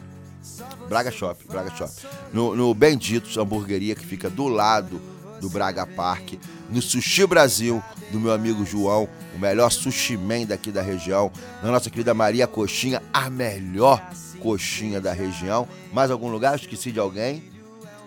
Braga 0.90 1.10
Shop, 1.10 1.42
Braga 1.48 1.74
Shop. 1.74 1.90
No, 2.34 2.54
no 2.54 2.74
Benditos 2.74 3.38
Hamburgueria, 3.38 3.96
que 3.96 4.06
fica 4.06 4.30
do 4.30 4.50
lado 4.50 5.00
do 5.40 5.50
Braga 5.50 5.86
Park. 5.86 6.34
No 6.70 6.82
Sushi 6.82 7.26
Brasil, 7.26 7.82
do 8.12 8.20
meu 8.20 8.32
amigo 8.32 8.66
João, 8.66 9.08
o 9.36 9.40
melhor 9.40 9.72
sushi 9.72 10.16
man 10.18 10.46
daqui 10.46 10.72
da 10.72 10.82
região. 10.82 11.32
Na 11.64 11.72
nossa 11.72 11.90
querida 11.90 12.14
Maria 12.14 12.46
Coxinha, 12.48 13.02
a 13.14 13.30
melhor 13.30 14.02
coxinha 14.42 15.02
da 15.02 15.12
região. 15.12 15.68
Mais 15.92 16.12
algum 16.12 16.30
lugar? 16.30 16.56
Esqueci 16.56 16.92
de 16.92 17.00
alguém? 17.00 17.44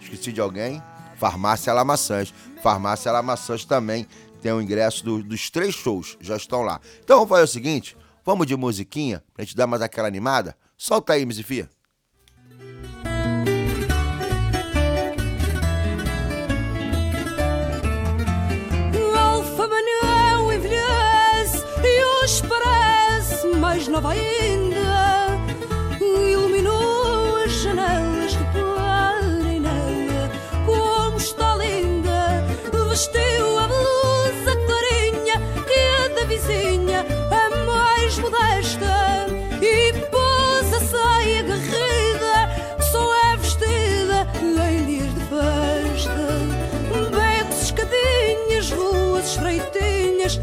Esqueci 0.01 0.33
de 0.33 0.41
alguém? 0.41 0.83
Farmácia 1.17 1.73
Lamaçãs. 1.73 2.33
Farmácia 2.63 3.11
Lamaçãs 3.13 3.65
também 3.65 4.07
tem 4.41 4.53
o 4.53 4.61
ingresso 4.61 5.05
do- 5.05 5.23
dos 5.23 5.51
três 5.51 5.75
shows, 5.75 6.17
já 6.21 6.37
estão 6.37 6.63
lá. 6.63 6.81
Então 7.05 7.17
vamos 7.19 7.29
fazer 7.29 7.43
o 7.45 7.47
seguinte, 7.49 7.97
vamos 8.25 8.47
de 8.47 8.57
musiquinha, 8.57 9.23
pra 9.35 9.45
gente 9.45 9.57
dar 9.57 9.67
mais 9.67 9.83
aquela 9.83 10.09
animada? 10.09 10.57
Solta 10.77 11.13
aí, 11.13 11.25
Mizifia. 11.27 11.69
Nova 23.93 24.13
ainda. 24.13 25.39
Iluminou 26.01 27.37
as 27.45 27.53
janelas, 27.63 28.33
reparem 28.33 29.61
nela 29.61 30.31
como 30.65 31.19
está 31.19 31.57
linda. 31.57 32.43
Vestiu 32.89 33.59
a 33.59 33.69
blusa 33.69 34.57
clarinha 34.67 35.37
que 35.67 35.75
é 35.75 36.09
da 36.09 36.25
vizinha, 36.25 37.05
a 37.31 37.65
mais 37.67 38.19
modesta. 38.19 39.27
E 39.61 39.93
pôs 40.11 40.73
a 40.73 40.81
saia 40.81 41.41
agarrida, 41.41 42.77
que 42.79 42.85
só 42.87 43.15
é 43.15 43.37
vestida 43.37 44.27
em 44.43 44.87
dias 44.87 45.15
de 45.15 45.21
festa. 45.33 46.27
Becos, 47.11 47.63
escadinhas, 47.63 48.71
ruas 48.71 49.27
estreitinhas, 49.27 50.41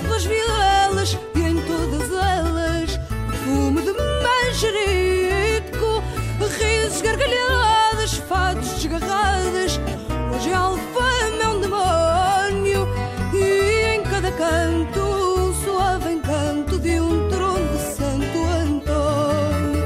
Pelas 0.00 0.24
vielas 0.24 1.16
e 1.36 1.40
em 1.40 1.56
todas 1.62 2.10
elas 2.10 2.98
perfume 3.28 3.80
de 3.82 3.92
manjerico, 4.22 6.02
risos, 6.58 7.00
gargalhadas, 7.00 8.14
fados 8.28 8.68
desgarradas. 8.70 9.78
Hoje 10.34 10.50
é 10.50 10.54
alfama 10.54 11.42
é 11.42 11.48
um 11.48 11.60
demónio 11.60 12.88
e 13.32 13.94
em 13.94 14.02
cada 14.02 14.32
canto 14.32 15.00
um 15.00 15.54
suave 15.64 16.12
encanto 16.12 16.78
de 16.78 16.98
um 17.00 17.28
trono 17.28 17.68
de 17.68 17.78
Santo 17.94 18.38
Antônio. 18.66 19.84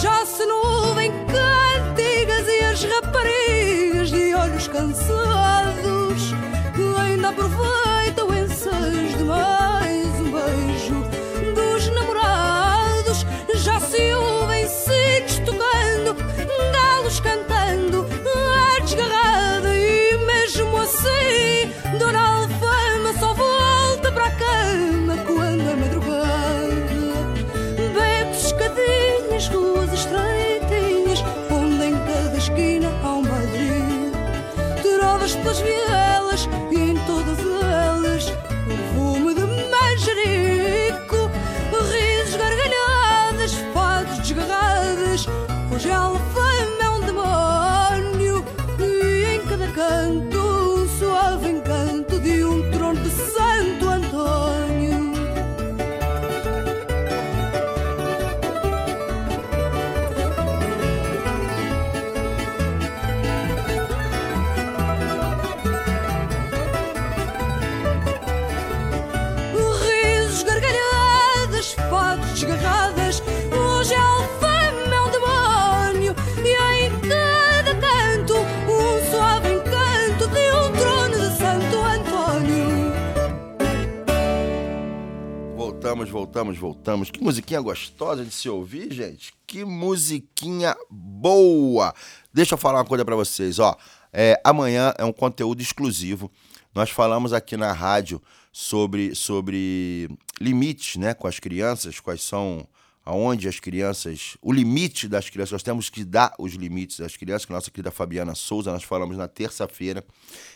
Já 0.00 0.24
se 0.24 0.46
nuvem 0.46 1.12
cantigas 1.26 2.48
e 2.48 2.60
as 2.64 2.82
raparigas 2.84 4.10
de 4.10 4.34
olhos 4.34 4.68
cansados 4.68 5.28
ainda 7.18 7.28
aproveitam 7.30 8.07
Voltamos, 86.08 86.56
voltamos, 86.56 86.58
voltamos. 86.58 87.10
Que 87.10 87.22
musiquinha 87.22 87.60
gostosa 87.60 88.24
de 88.24 88.30
se 88.30 88.48
ouvir, 88.48 88.92
gente. 88.92 89.34
Que 89.46 89.64
musiquinha 89.64 90.76
boa. 90.90 91.94
Deixa 92.32 92.54
eu 92.54 92.58
falar 92.58 92.78
uma 92.78 92.84
coisa 92.84 93.04
pra 93.04 93.14
vocês, 93.14 93.58
ó. 93.58 93.76
É, 94.12 94.40
amanhã 94.42 94.94
é 94.96 95.04
um 95.04 95.12
conteúdo 95.12 95.60
exclusivo. 95.60 96.30
Nós 96.74 96.90
falamos 96.90 97.32
aqui 97.32 97.56
na 97.56 97.72
rádio 97.72 98.22
sobre, 98.52 99.14
sobre 99.14 100.08
limites, 100.40 100.96
né, 100.96 101.14
com 101.14 101.26
as 101.26 101.38
crianças, 101.38 102.00
quais 102.00 102.22
são 102.22 102.66
aonde 103.08 103.48
as 103.48 103.58
crianças, 103.58 104.36
o 104.42 104.52
limite 104.52 105.08
das 105.08 105.30
crianças, 105.30 105.52
nós 105.52 105.62
temos 105.62 105.88
que 105.88 106.04
dar 106.04 106.34
os 106.38 106.52
limites 106.52 106.98
das 106.98 107.16
crianças, 107.16 107.46
com 107.46 107.54
a 107.54 107.56
nossa 107.56 107.70
querida 107.70 107.90
Fabiana 107.90 108.34
Souza, 108.34 108.70
nós 108.70 108.82
falamos 108.82 109.16
na 109.16 109.26
terça-feira. 109.26 110.04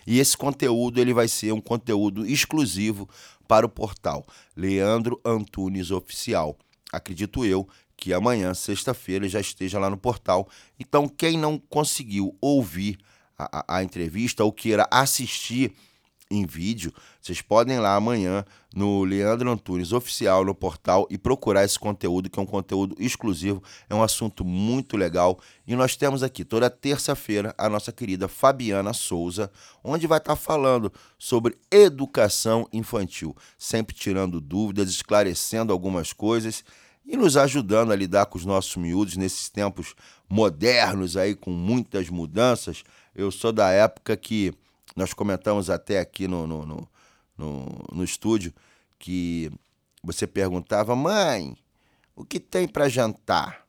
E 0.07 0.19
esse 0.19 0.37
conteúdo 0.37 1.01
ele 1.01 1.15
vai 1.15 1.29
ser 1.29 1.53
um 1.53 1.63
conteúdo 1.63 2.27
exclusivo 2.27 3.09
para 3.53 3.67
o 3.67 3.69
portal 3.69 4.25
Leandro 4.57 5.21
Antunes 5.23 5.91
Oficial. 5.91 6.57
Acredito 6.91 7.45
eu 7.45 7.69
que 7.95 8.11
amanhã, 8.15 8.55
sexta-feira, 8.55 9.29
já 9.29 9.41
esteja 9.43 9.79
lá 9.79 9.91
no 9.91 9.99
portal. 9.99 10.49
Então, 10.81 11.07
quem 11.07 11.37
não 11.37 11.59
conseguiu 11.59 12.35
ouvir 12.41 12.97
a, 13.39 13.59
a- 13.59 13.77
a 13.77 13.85
entrevista 13.85 14.43
ou 14.43 14.51
queira 14.51 14.89
assistir 14.91 15.75
em 16.33 16.47
vídeo, 16.47 16.93
vocês 17.21 17.43
podem 17.43 17.77
ir 17.77 17.81
lá 17.81 17.95
amanhã 17.95 18.45
no 18.75 19.05
Leandro 19.05 19.51
Antunes 19.51 19.93
Oficial 19.93 20.45
no 20.45 20.55
portal 20.55 21.07
e 21.11 21.19
procurar 21.19 21.63
esse 21.63 21.79
conteúdo, 21.79 22.31
que 22.31 22.39
é 22.39 22.43
um 22.43 22.47
conteúdo 22.47 22.97
exclusivo, 22.99 23.63
é 23.89 23.95
um 23.95 24.03
assunto 24.03 24.45
muito 24.45 24.97
legal. 24.97 25.39
E 25.67 25.77
nós 25.77 25.95
temos 25.95 26.23
aqui 26.23 26.45
toda 26.45 26.71
terça-feira 26.71 27.55
a 27.59 27.69
nossa 27.69 27.93
querida 27.93 28.29
Fabiana 28.29 28.95
Souza, 28.95 29.51
onde 29.85 30.07
vai 30.07 30.19
estar 30.19 30.37
falando 30.37 30.91
sobre 31.19 31.57
educação 31.71 32.67
infantil, 32.73 33.37
sempre 33.59 33.95
tirando 33.95 34.41
dúvidas, 34.41 34.89
esclarecendo 34.89 35.73
algumas 35.73 36.13
coisas 36.13 36.65
e 37.05 37.17
nos 37.17 37.37
ajudando 37.37 37.93
a 37.93 37.97
lidar 37.97 38.27
com 38.27 38.39
os 38.39 38.45
nossos 38.45 38.77
miúdos 38.77 39.17
nesses 39.17 39.51
tempos 39.51 39.95
modernos 40.29 41.17
aí 41.17 41.35
com 41.35 41.51
muitas 41.51 42.09
mudanças. 42.09 42.85
Eu 43.15 43.31
sou 43.31 43.53
da 43.53 43.69
época 43.71 44.17
que 44.17 44.55
nós 44.97 45.13
comentamos 45.13 45.71
até 45.71 45.99
aqui 45.99 46.29
no, 46.29 46.47
no, 46.47 46.67
no, 46.67 46.89
no, 47.37 47.85
no 47.93 48.05
estúdio 48.05 48.53
que 48.99 49.51
você 50.03 50.27
perguntava, 50.27 50.95
mãe, 50.95 51.57
o 52.15 52.25
que 52.25 52.39
tem 52.39 52.69
para 52.69 52.89
jantar? 52.89 53.67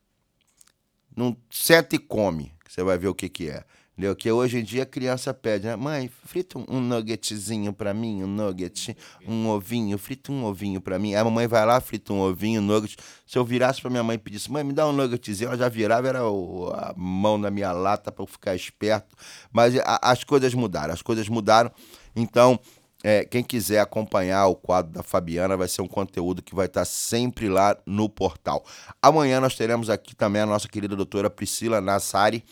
Não 1.16 1.38
senta 1.50 1.96
e 1.96 2.00
come, 2.00 2.52
você 2.68 2.84
vai 2.84 2.98
ver 2.98 3.08
o 3.08 3.16
que, 3.16 3.30
que 3.30 3.50
é. 3.50 3.64
Entendeu? 3.94 4.16
Que 4.16 4.32
hoje 4.32 4.58
em 4.58 4.64
dia 4.64 4.84
a 4.84 4.86
criança 4.88 5.32
pede, 5.36 5.68
né? 5.68 5.76
Mãe, 5.76 6.10
frita 6.26 6.58
um, 6.58 6.82
nuggetzinho 6.82 7.72
pra 7.72 7.94
mim, 7.94 8.24
um 8.24 8.28
nugget, 8.28 8.98
um 9.28 9.48
ovinho, 9.50 10.00
frita 10.00 10.32
um 10.32 10.44
ovinho 10.46 10.82
pra 10.82 10.98
mim. 10.98 11.14
Aí 11.14 11.22
a 11.22 11.24
mamãe 11.24 11.46
vai 11.48 11.64
lá, 11.64 11.80
frita 11.80 12.12
um 12.12 12.20
ovinho, 12.20 12.60
um 12.60 12.64
nugget. 12.66 12.98
Se 13.26 13.38
eu 13.38 13.46
virasse 13.46 13.80
pra 13.82 13.92
minha 13.92 14.02
mãe 14.02 14.16
e 14.16 14.18
pedisse, 14.18 14.52
mãe, 14.52 14.64
me 14.64 14.74
dá 14.74 14.88
um 14.88 14.92
nuggetzinho, 14.92 15.50
ela 15.50 15.58
já 15.58 15.70
virava, 15.70 16.08
era 16.08 16.28
o- 16.28 16.72
a 16.74 16.92
mão 16.98 17.38
na 17.38 17.52
minha 17.52 17.72
lata 17.72 18.12
pra 18.12 18.24
eu 18.24 18.28
ficar 18.28 18.56
esperto. 18.56 19.16
Mas 19.52 19.78
a- 19.78 20.00
as 20.02 20.24
coisas 20.24 20.56
mudaram, 20.56 20.92
as 20.92 21.04
coisas 21.04 21.30
mudaram. 21.30 21.72
Então, 22.16 22.60
é, 23.04 23.24
quem 23.24 23.44
quiser 23.44 23.80
acompanhar 23.80 24.48
o 24.48 24.56
quadro 24.56 24.92
da 24.92 25.04
Fabiana, 25.04 25.56
vai 25.56 25.68
ser 25.68 25.84
um 25.84 25.88
conteúdo 25.88 26.42
que 26.42 26.56
vai 26.56 26.66
estar 26.66 26.86
sempre 26.86 27.48
lá 27.48 27.78
no 27.86 28.10
portal. 28.10 28.66
Amanhã 29.00 29.40
nós 29.40 29.56
teremos 29.56 29.88
aqui 29.88 30.16
também 30.16 30.42
a 30.42 30.48
nossa 30.48 30.68
querida 30.68 30.96
doutora 30.96 31.30
Priscila 31.30 31.80
Nassari. 31.80 32.44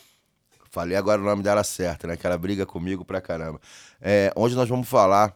Falei 0.72 0.96
agora 0.96 1.22
o 1.22 1.26
nome 1.26 1.44
dela 1.44 1.66
certo, 1.66 2.08
né? 2.08 2.16
Que 2.16 2.26
ela 2.26 2.38
briga 2.38 2.66
comigo 2.66 3.04
pra 3.04 3.20
caramba. 3.20 3.60
É, 4.00 4.32
onde 4.38 4.56
nós 4.56 4.70
vamos 4.70 4.88
falar, 4.88 5.36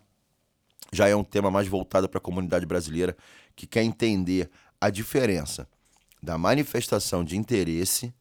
já 0.93 1.09
é 1.09 1.15
um 1.15 1.25
tema 1.25 1.51
mais 1.51 1.67
voltado 1.67 2.07
para 2.07 2.19
a 2.19 2.21
comunidade 2.21 2.65
brasileira, 2.65 3.15
que 3.53 3.67
quer 3.67 3.83
entender 3.83 4.49
a 4.79 4.89
diferença 4.89 5.67
da 6.23 6.37
manifestação 6.37 7.21
de 7.21 7.37
interesse, 7.37 8.13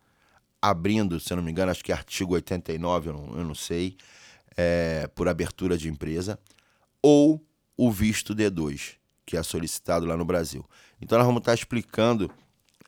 abrindo, 0.60 1.20
se 1.20 1.32
eu 1.32 1.36
não 1.36 1.44
me 1.44 1.52
engano, 1.52 1.70
acho 1.70 1.84
que 1.84 1.92
é 1.92 1.94
artigo 1.94 2.34
89, 2.34 3.10
eu 3.10 3.12
não, 3.12 3.38
eu 3.38 3.44
não 3.44 3.54
sei, 3.54 3.96
é, 4.56 5.08
por 5.14 5.28
abertura 5.28 5.78
de 5.78 5.88
empresa, 5.88 6.38
ou 7.00 7.40
o 7.76 7.92
visto 7.92 8.34
D2, 8.34 8.96
que 9.24 9.36
é 9.36 9.42
solicitado 9.42 10.04
lá 10.04 10.16
no 10.16 10.24
Brasil. 10.24 10.68
Então 11.00 11.16
nós 11.16 11.26
vamos 11.26 11.40
estar 11.40 11.54
explicando 11.54 12.28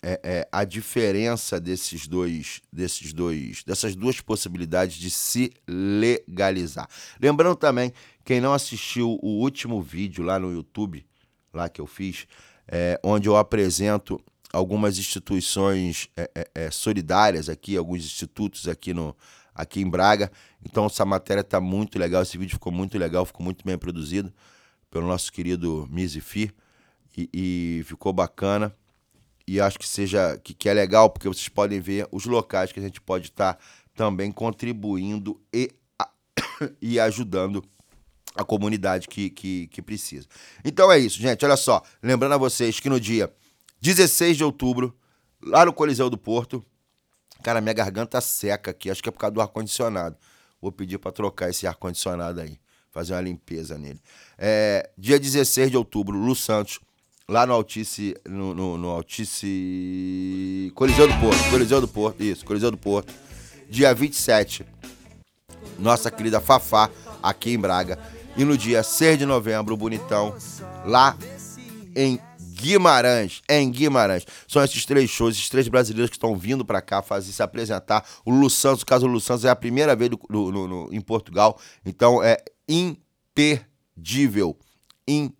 é, 0.03 0.21
é, 0.23 0.49
a 0.53 0.65
diferença 0.65 1.61
desses 1.61 2.07
dois, 2.07 2.61
desses 2.73 3.13
dois, 3.13 3.65
dessas 3.65 3.97
duas 3.97 4.21
possibilidades 4.21 4.97
de 4.97 5.11
se 5.11 5.53
legalizar. 5.67 6.89
Lembrando 7.21 7.57
também, 7.57 7.93
quem 8.25 8.41
não 8.41 8.53
assistiu 8.53 9.19
o 9.23 9.41
último 9.41 9.83
vídeo 9.83 10.25
lá 10.25 10.39
no 10.39 10.53
YouTube, 10.53 11.05
lá 11.53 11.69
que 11.69 11.81
eu 11.81 11.87
fiz, 11.87 12.27
é, 12.69 13.01
onde 13.03 13.29
eu 13.29 13.37
apresento 13.37 14.21
algumas 14.53 14.99
instituições 14.99 16.09
é, 16.17 16.31
é, 16.35 16.49
é, 16.55 16.71
solidárias 16.71 17.49
aqui, 17.49 17.77
alguns 17.77 18.05
institutos 18.05 18.69
aqui 18.69 18.95
no 18.95 19.17
aqui 19.55 19.81
em 19.81 19.89
Braga. 19.89 20.31
Então 20.65 20.87
essa 20.87 21.05
matéria 21.05 21.41
está 21.41 21.61
muito 21.61 21.99
legal, 21.99 22.23
esse 22.23 22.37
vídeo 22.37 22.53
ficou 22.53 22.73
muito 22.73 22.99
legal, 22.99 23.25
ficou 23.25 23.43
muito 23.43 23.65
bem 23.65 23.79
produzido 23.79 24.33
pelo 24.91 25.07
nosso 25.07 25.33
querido 25.33 25.89
Mizifi 25.91 26.53
e, 27.17 27.29
e 27.33 27.85
ficou 27.85 28.13
bacana 28.13 28.75
e 29.47 29.61
acho 29.61 29.79
que 29.79 29.87
seja 29.89 30.39
que, 30.43 30.53
que 30.55 30.69
é 30.69 30.75
legal 30.75 31.09
porque 31.11 31.29
vocês 31.29 31.49
podem 31.49 31.81
ver 31.81 32.09
os 32.11 32.25
locais 32.25 32.73
que 32.73 32.81
a 32.81 32.83
gente 32.83 33.01
pode 33.01 33.27
estar 33.27 33.59
também 33.95 34.31
contribuindo 34.33 35.41
e, 35.53 35.71
a- 35.99 36.11
e 36.83 36.99
ajudando 37.01 37.65
a 38.35 38.45
comunidade 38.45 39.09
que, 39.09 39.31
que, 39.31 39.67
que 39.69 39.81
precisa. 39.81 40.27
Então 40.65 40.91
é 40.93 40.99
isso, 40.99 41.19
gente. 41.19 41.45
Olha 41.45 41.57
só. 41.57 41.83
Lembrando 42.03 42.35
a 42.35 42.39
vocês 42.39 42.79
que 42.81 42.89
no 42.89 43.01
dia 43.01 43.33
16 43.81 44.37
de 44.37 44.45
outubro, 44.45 44.95
lá 45.43 45.65
no 45.65 45.73
Coliseu 45.73 46.11
do 46.11 46.19
Porto, 46.19 46.63
cara, 47.43 47.61
minha 47.61 47.73
garganta 47.73 48.21
seca 48.21 48.73
aqui. 48.73 48.91
Acho 48.91 49.03
que 49.03 49.09
é 49.09 49.13
por 49.13 49.19
causa 49.19 49.33
do 49.35 49.41
ar-condicionado. 49.41 50.17
Vou 50.61 50.71
pedir 50.73 50.99
para 50.99 51.13
trocar 51.13 51.49
esse 51.49 51.67
ar-condicionado 51.67 52.41
aí. 52.41 52.59
Fazer 52.91 53.15
uma 53.15 53.21
limpeza 53.21 53.79
nele. 53.79 54.01
É, 54.37 54.91
dia 54.99 55.19
16 55.19 55.71
de 55.71 55.77
outubro, 55.77 56.17
Lu 56.19 56.35
Santos, 56.35 56.81
lá 57.29 57.47
no 57.47 57.53
Altice. 57.55 58.15
No, 58.29 58.55
no, 58.55 58.79
no 58.79 58.89
Altice. 58.91 60.73
Coliseu 60.75 61.09
do 61.09 61.15
Porto. 61.19 61.51
Coliseu 61.51 61.81
do 61.81 61.89
Porto. 61.89 62.23
Isso, 62.23 62.45
Coliseu 62.45 62.71
do 62.71 62.77
Porto. 62.79 63.13
Dia 63.69 63.93
27, 63.93 64.65
nossa 65.77 66.09
querida 66.09 66.41
Fafá, 66.41 66.89
aqui 67.21 67.51
em 67.51 67.59
Braga. 67.59 67.99
E 68.37 68.45
no 68.45 68.57
dia 68.57 68.83
6 68.83 69.19
de 69.19 69.27
novembro, 69.27 69.75
o 69.75 69.77
Bonitão, 69.77 70.37
lá 70.85 71.17
em 71.97 72.21
Guimarães, 72.53 73.43
em 73.49 73.69
Guimarães. 73.69 74.25
São 74.47 74.63
esses 74.63 74.85
três 74.87 75.11
shows, 75.11 75.35
esses 75.35 75.49
três 75.49 75.67
brasileiros 75.67 76.11
que 76.11 76.17
estão 76.17 76.37
vindo 76.37 76.65
pra 76.65 76.81
cá 76.81 77.03
fazer 77.03 77.33
se 77.33 77.43
apresentar. 77.43 78.07
O 78.25 78.31
Lu 78.31 78.49
Santos, 78.49 78.83
o 78.83 78.87
caso 78.87 79.05
do 79.07 79.13
Lu 79.13 79.21
Santos, 79.21 79.45
é 79.45 79.51
a 79.51 79.57
primeira 79.57 79.97
vez 79.97 80.11
do- 80.11 80.21
do- 80.31 80.53
no- 80.53 80.69
no- 80.69 80.89
em 80.95 81.01
Portugal, 81.01 81.59
então 81.85 82.23
é 82.23 82.37
imperdível, 82.69 84.57
imperdível 85.09 85.36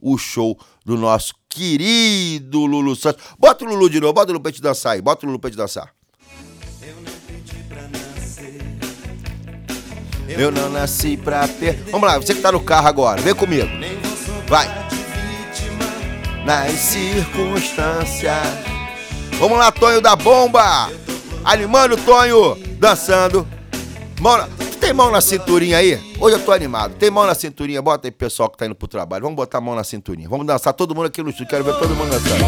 o 0.00 0.18
show 0.18 0.58
do 0.84 0.96
nosso 0.96 1.34
querido 1.48 2.66
Lulu 2.66 2.96
Santos. 2.96 3.22
Bota 3.38 3.64
o 3.64 3.68
Lulu 3.68 3.88
de 3.88 4.00
novo, 4.00 4.12
bota 4.12 4.30
o 4.30 4.32
Lulu 4.32 4.42
pra 4.42 4.52
te 4.52 4.62
dançar 4.62 4.94
aí, 4.94 5.02
bota 5.02 5.24
o 5.24 5.28
Lulu 5.28 5.38
pra 5.38 5.50
te 5.50 5.56
dançar. 5.56 5.92
Eu 10.28 10.50
não 10.50 10.70
nasci 10.70 11.16
pra 11.16 11.46
ter. 11.46 11.74
Vamos 11.90 12.08
lá, 12.08 12.18
você 12.18 12.34
que 12.34 12.40
tá 12.40 12.50
no 12.50 12.60
carro 12.60 12.88
agora, 12.88 13.20
vem 13.20 13.34
comigo. 13.34 13.68
Vai. 14.48 14.66
Nas 16.44 16.72
circunstâncias. 16.72 18.36
Vamos 19.38 19.58
lá, 19.58 19.70
Tonho 19.70 20.00
da 20.00 20.16
Bomba. 20.16 20.90
Animando 21.44 21.94
o 21.94 21.98
Tonho, 21.98 22.56
dançando. 22.78 23.46
Mão 24.20 24.36
na... 24.36 24.48
Tem 24.82 24.92
mão 24.92 25.12
na 25.12 25.20
cinturinha 25.20 25.78
aí? 25.78 25.96
Hoje 26.18 26.34
eu 26.34 26.44
tô 26.44 26.50
animado. 26.50 26.96
Tem 26.96 27.08
mão 27.08 27.24
na 27.24 27.36
cinturinha? 27.36 27.80
Bota 27.80 28.08
aí, 28.08 28.10
pessoal 28.10 28.50
que 28.50 28.58
tá 28.58 28.66
indo 28.66 28.74
pro 28.74 28.88
trabalho. 28.88 29.22
Vamos 29.22 29.36
botar 29.36 29.58
a 29.58 29.60
mão 29.60 29.76
na 29.76 29.84
cinturinha. 29.84 30.28
Vamos 30.28 30.44
dançar 30.44 30.72
todo 30.72 30.92
mundo 30.92 31.06
aqui 31.06 31.22
no 31.22 31.30
estúdio. 31.30 31.50
Quero 31.50 31.62
ver 31.62 31.74
todo 31.74 31.94
mundo 31.94 32.10
dançando. 32.10 32.44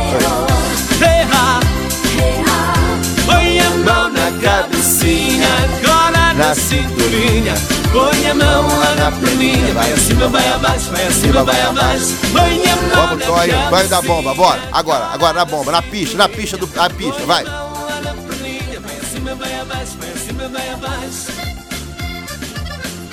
Põe 3.24 3.60
a 3.60 3.70
mão 3.70 4.10
na 4.10 4.32
cabecinha, 4.42 5.46
cola 5.86 6.34
na 6.34 6.56
cinturinha. 6.56 7.54
Põe 7.92 8.28
a 8.28 8.34
mão 8.34 8.66
lá 8.80 8.96
na 8.96 9.12
perninha, 9.12 9.72
vai 9.72 9.92
acima, 9.92 10.26
vai 10.26 10.48
abaixo, 10.48 10.90
vai 10.90 11.06
acima, 11.06 11.44
vai 11.44 11.62
abaixo. 11.62 12.16
Põe 12.32 12.66
a 12.66 12.76
mão 12.76 13.06
Vamos, 13.06 13.24
Tonho. 13.26 13.70
Tonho 13.70 13.88
da 13.88 14.02
Bomba, 14.02 14.34
bora. 14.34 14.60
Agora, 14.72 15.04
agora 15.04 15.32
na 15.34 15.44
bomba, 15.44 15.70
na 15.70 15.82
pista, 15.82 16.18
na 16.18 16.28
pista 16.28 16.56
do. 16.56 16.66
Na 16.74 16.90
pista, 16.90 17.24
vai. 17.26 17.44
vai 17.44 18.96
acima, 19.00 19.34
vai 19.36 19.60
abaixo, 19.60 19.96
vai 20.00 20.10
acima, 20.10 20.48
vai 20.48 20.70
abaixo. 20.70 21.43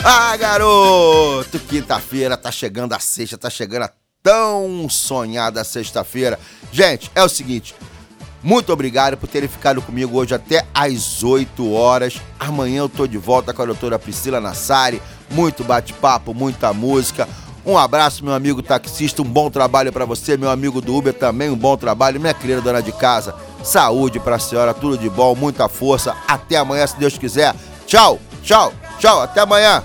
Ah, 0.03 0.35
garoto! 0.35 1.59
Quinta-feira 1.59 2.35
tá 2.35 2.51
chegando 2.51 2.93
a 2.93 2.99
sexta, 2.99 3.37
tá 3.37 3.51
chegando 3.51 3.83
a 3.83 3.91
tão 4.23 4.89
sonhada 4.89 5.63
sexta-feira. 5.63 6.39
Gente, 6.71 7.11
é 7.13 7.23
o 7.23 7.29
seguinte. 7.29 7.75
Muito 8.41 8.73
obrigado 8.73 9.15
por 9.15 9.27
terem 9.27 9.47
ficado 9.47 9.79
comigo 9.79 10.17
hoje 10.17 10.33
até 10.33 10.65
às 10.73 11.23
8 11.23 11.71
horas. 11.71 12.19
Amanhã 12.39 12.79
eu 12.79 12.89
tô 12.89 13.05
de 13.05 13.19
volta 13.19 13.53
com 13.53 13.61
a 13.61 13.65
doutora 13.65 13.99
Priscila 13.99 14.41
Nassari. 14.41 14.99
Muito 15.29 15.63
bate-papo, 15.63 16.33
muita 16.33 16.73
música. 16.73 17.29
Um 17.63 17.77
abraço, 17.77 18.25
meu 18.25 18.33
amigo 18.33 18.63
taxista. 18.63 19.21
Um 19.21 19.25
bom 19.25 19.51
trabalho 19.51 19.93
pra 19.93 20.05
você, 20.05 20.35
meu 20.35 20.49
amigo 20.49 20.81
do 20.81 20.95
Uber 20.95 21.13
também. 21.13 21.51
Um 21.51 21.55
bom 21.55 21.77
trabalho, 21.77 22.19
minha 22.19 22.33
querida 22.33 22.59
dona 22.59 22.81
de 22.81 22.91
casa. 22.91 23.35
Saúde 23.63 24.19
pra 24.19 24.39
senhora, 24.39 24.73
tudo 24.73 24.97
de 24.97 25.11
bom, 25.11 25.35
muita 25.35 25.69
força. 25.69 26.15
Até 26.27 26.57
amanhã, 26.57 26.87
se 26.87 26.97
Deus 26.97 27.19
quiser. 27.19 27.53
Tchau, 27.85 28.19
tchau, 28.41 28.73
tchau. 29.01 29.21
Até 29.21 29.41
amanhã. 29.41 29.83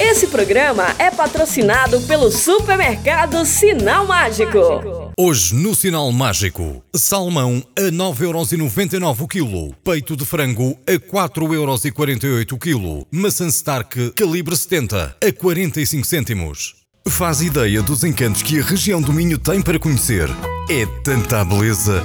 Esse 0.00 0.26
programa 0.26 0.86
é 0.98 1.10
patrocinado 1.10 2.00
pelo 2.02 2.30
supermercado 2.30 3.44
Sinal 3.44 4.06
Mágico. 4.06 5.01
Hoje 5.24 5.54
no 5.54 5.72
Sinal 5.72 6.10
Mágico, 6.10 6.82
salmão 6.92 7.62
a 7.78 7.82
9,99€ 7.82 9.20
o 9.20 9.28
quilo, 9.28 9.72
peito 9.84 10.16
de 10.16 10.26
frango 10.26 10.76
a 10.84 10.94
4,48€ 10.94 12.52
o 12.52 12.58
quilo, 12.58 13.06
maçã 13.08 13.46
Stark 13.46 14.10
calibre 14.16 14.56
70 14.56 15.16
a 15.24 15.32
45 15.32 16.04
cêntimos. 16.04 16.74
Faz 17.06 17.40
ideia 17.40 17.80
dos 17.82 18.02
encantos 18.02 18.42
que 18.42 18.58
a 18.58 18.64
região 18.64 19.00
do 19.00 19.12
Minho 19.12 19.38
tem 19.38 19.62
para 19.62 19.78
conhecer. 19.78 20.28
É 20.68 20.86
tanta 21.04 21.44
beleza 21.44 22.04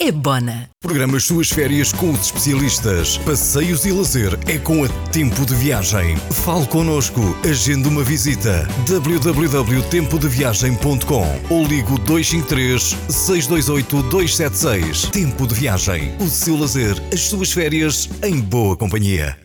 é 0.00 0.10
Bona. 0.10 0.68
Programa 0.80 1.18
as 1.18 1.24
suas 1.24 1.50
férias 1.50 1.92
com 1.92 2.10
os 2.10 2.22
especialistas. 2.22 3.18
Passeios 3.18 3.84
e 3.84 3.92
lazer 3.92 4.32
é 4.46 4.56
com 4.58 4.82
a 4.82 4.88
Tempo 5.12 5.44
de 5.44 5.54
Viagem. 5.54 6.16
Fale 6.16 6.66
connosco, 6.66 7.20
agende 7.48 7.86
uma 7.86 8.02
visita. 8.02 8.66
www.tempodeviagem.com 8.88 11.40
ou 11.50 11.66
ligo 11.66 11.98
253 11.98 12.96
628 13.10 14.02
276. 14.04 15.02
Tempo 15.10 15.46
de 15.46 15.54
Viagem. 15.54 16.14
O 16.18 16.28
seu 16.28 16.56
lazer, 16.56 16.96
as 17.12 17.20
suas 17.20 17.52
férias 17.52 18.08
em 18.22 18.40
boa 18.40 18.74
companhia. 18.76 19.36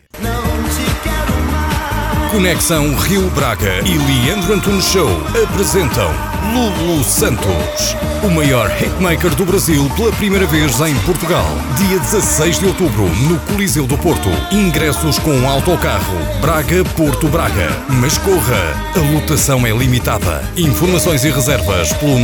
Conexão 2.36 2.92
Rio 2.96 3.30
Braga 3.30 3.80
e 3.86 3.96
Leandro 3.96 4.52
Antunes 4.52 4.84
Show 4.84 5.08
apresentam 5.42 6.10
Lulu 6.52 7.02
Santos, 7.02 7.96
o 8.22 8.28
maior 8.28 8.70
hitmaker 8.78 9.34
do 9.34 9.46
Brasil 9.46 9.90
pela 9.96 10.12
primeira 10.12 10.46
vez 10.46 10.78
em 10.82 10.94
Portugal. 10.96 11.46
Dia 11.78 11.98
16 11.98 12.58
de 12.58 12.66
outubro, 12.66 13.08
no 13.26 13.40
Coliseu 13.40 13.86
do 13.86 13.96
Porto. 13.96 14.28
Ingressos 14.52 15.18
com 15.18 15.48
autocarro 15.48 16.18
Braga-Porto 16.42 17.26
Braga. 17.28 17.70
Mas 17.88 18.18
corra, 18.18 18.74
a 18.94 18.98
lotação 19.14 19.66
é 19.66 19.70
limitada. 19.70 20.44
Informações 20.58 21.24
e 21.24 21.30
reservas 21.30 21.94
pelo 21.94 22.18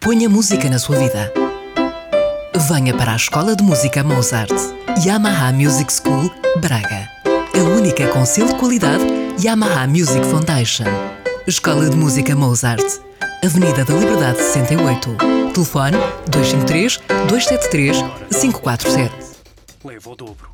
Ponha 0.00 0.28
música 0.28 0.70
na 0.70 0.78
sua 0.78 0.96
vida. 0.96 1.32
Venha 2.68 2.94
para 2.94 3.12
a 3.12 3.16
Escola 3.16 3.56
de 3.56 3.64
Música 3.64 4.04
Mozart. 4.04 4.52
Yamaha 5.04 5.52
Music 5.52 5.92
School, 5.92 6.30
Braga. 6.60 7.08
A 7.24 7.62
única 7.76 8.06
com 8.08 8.24
selo 8.24 8.48
de 8.48 8.54
qualidade 8.54 9.04
Yamaha 9.42 9.88
Music 9.88 10.24
Foundation. 10.26 10.86
Escola 11.46 11.90
de 11.90 11.96
Música 11.96 12.36
Mozart. 12.36 12.84
Avenida 13.44 13.84
da 13.84 13.94
Liberdade 13.94 14.38
68. 14.38 15.16
Telefone 15.52 15.96
253 16.28 17.00
273 17.28 17.96
547. 18.40 19.12
Leva 19.84 20.10
o 20.10 20.14
dobro. 20.14 20.51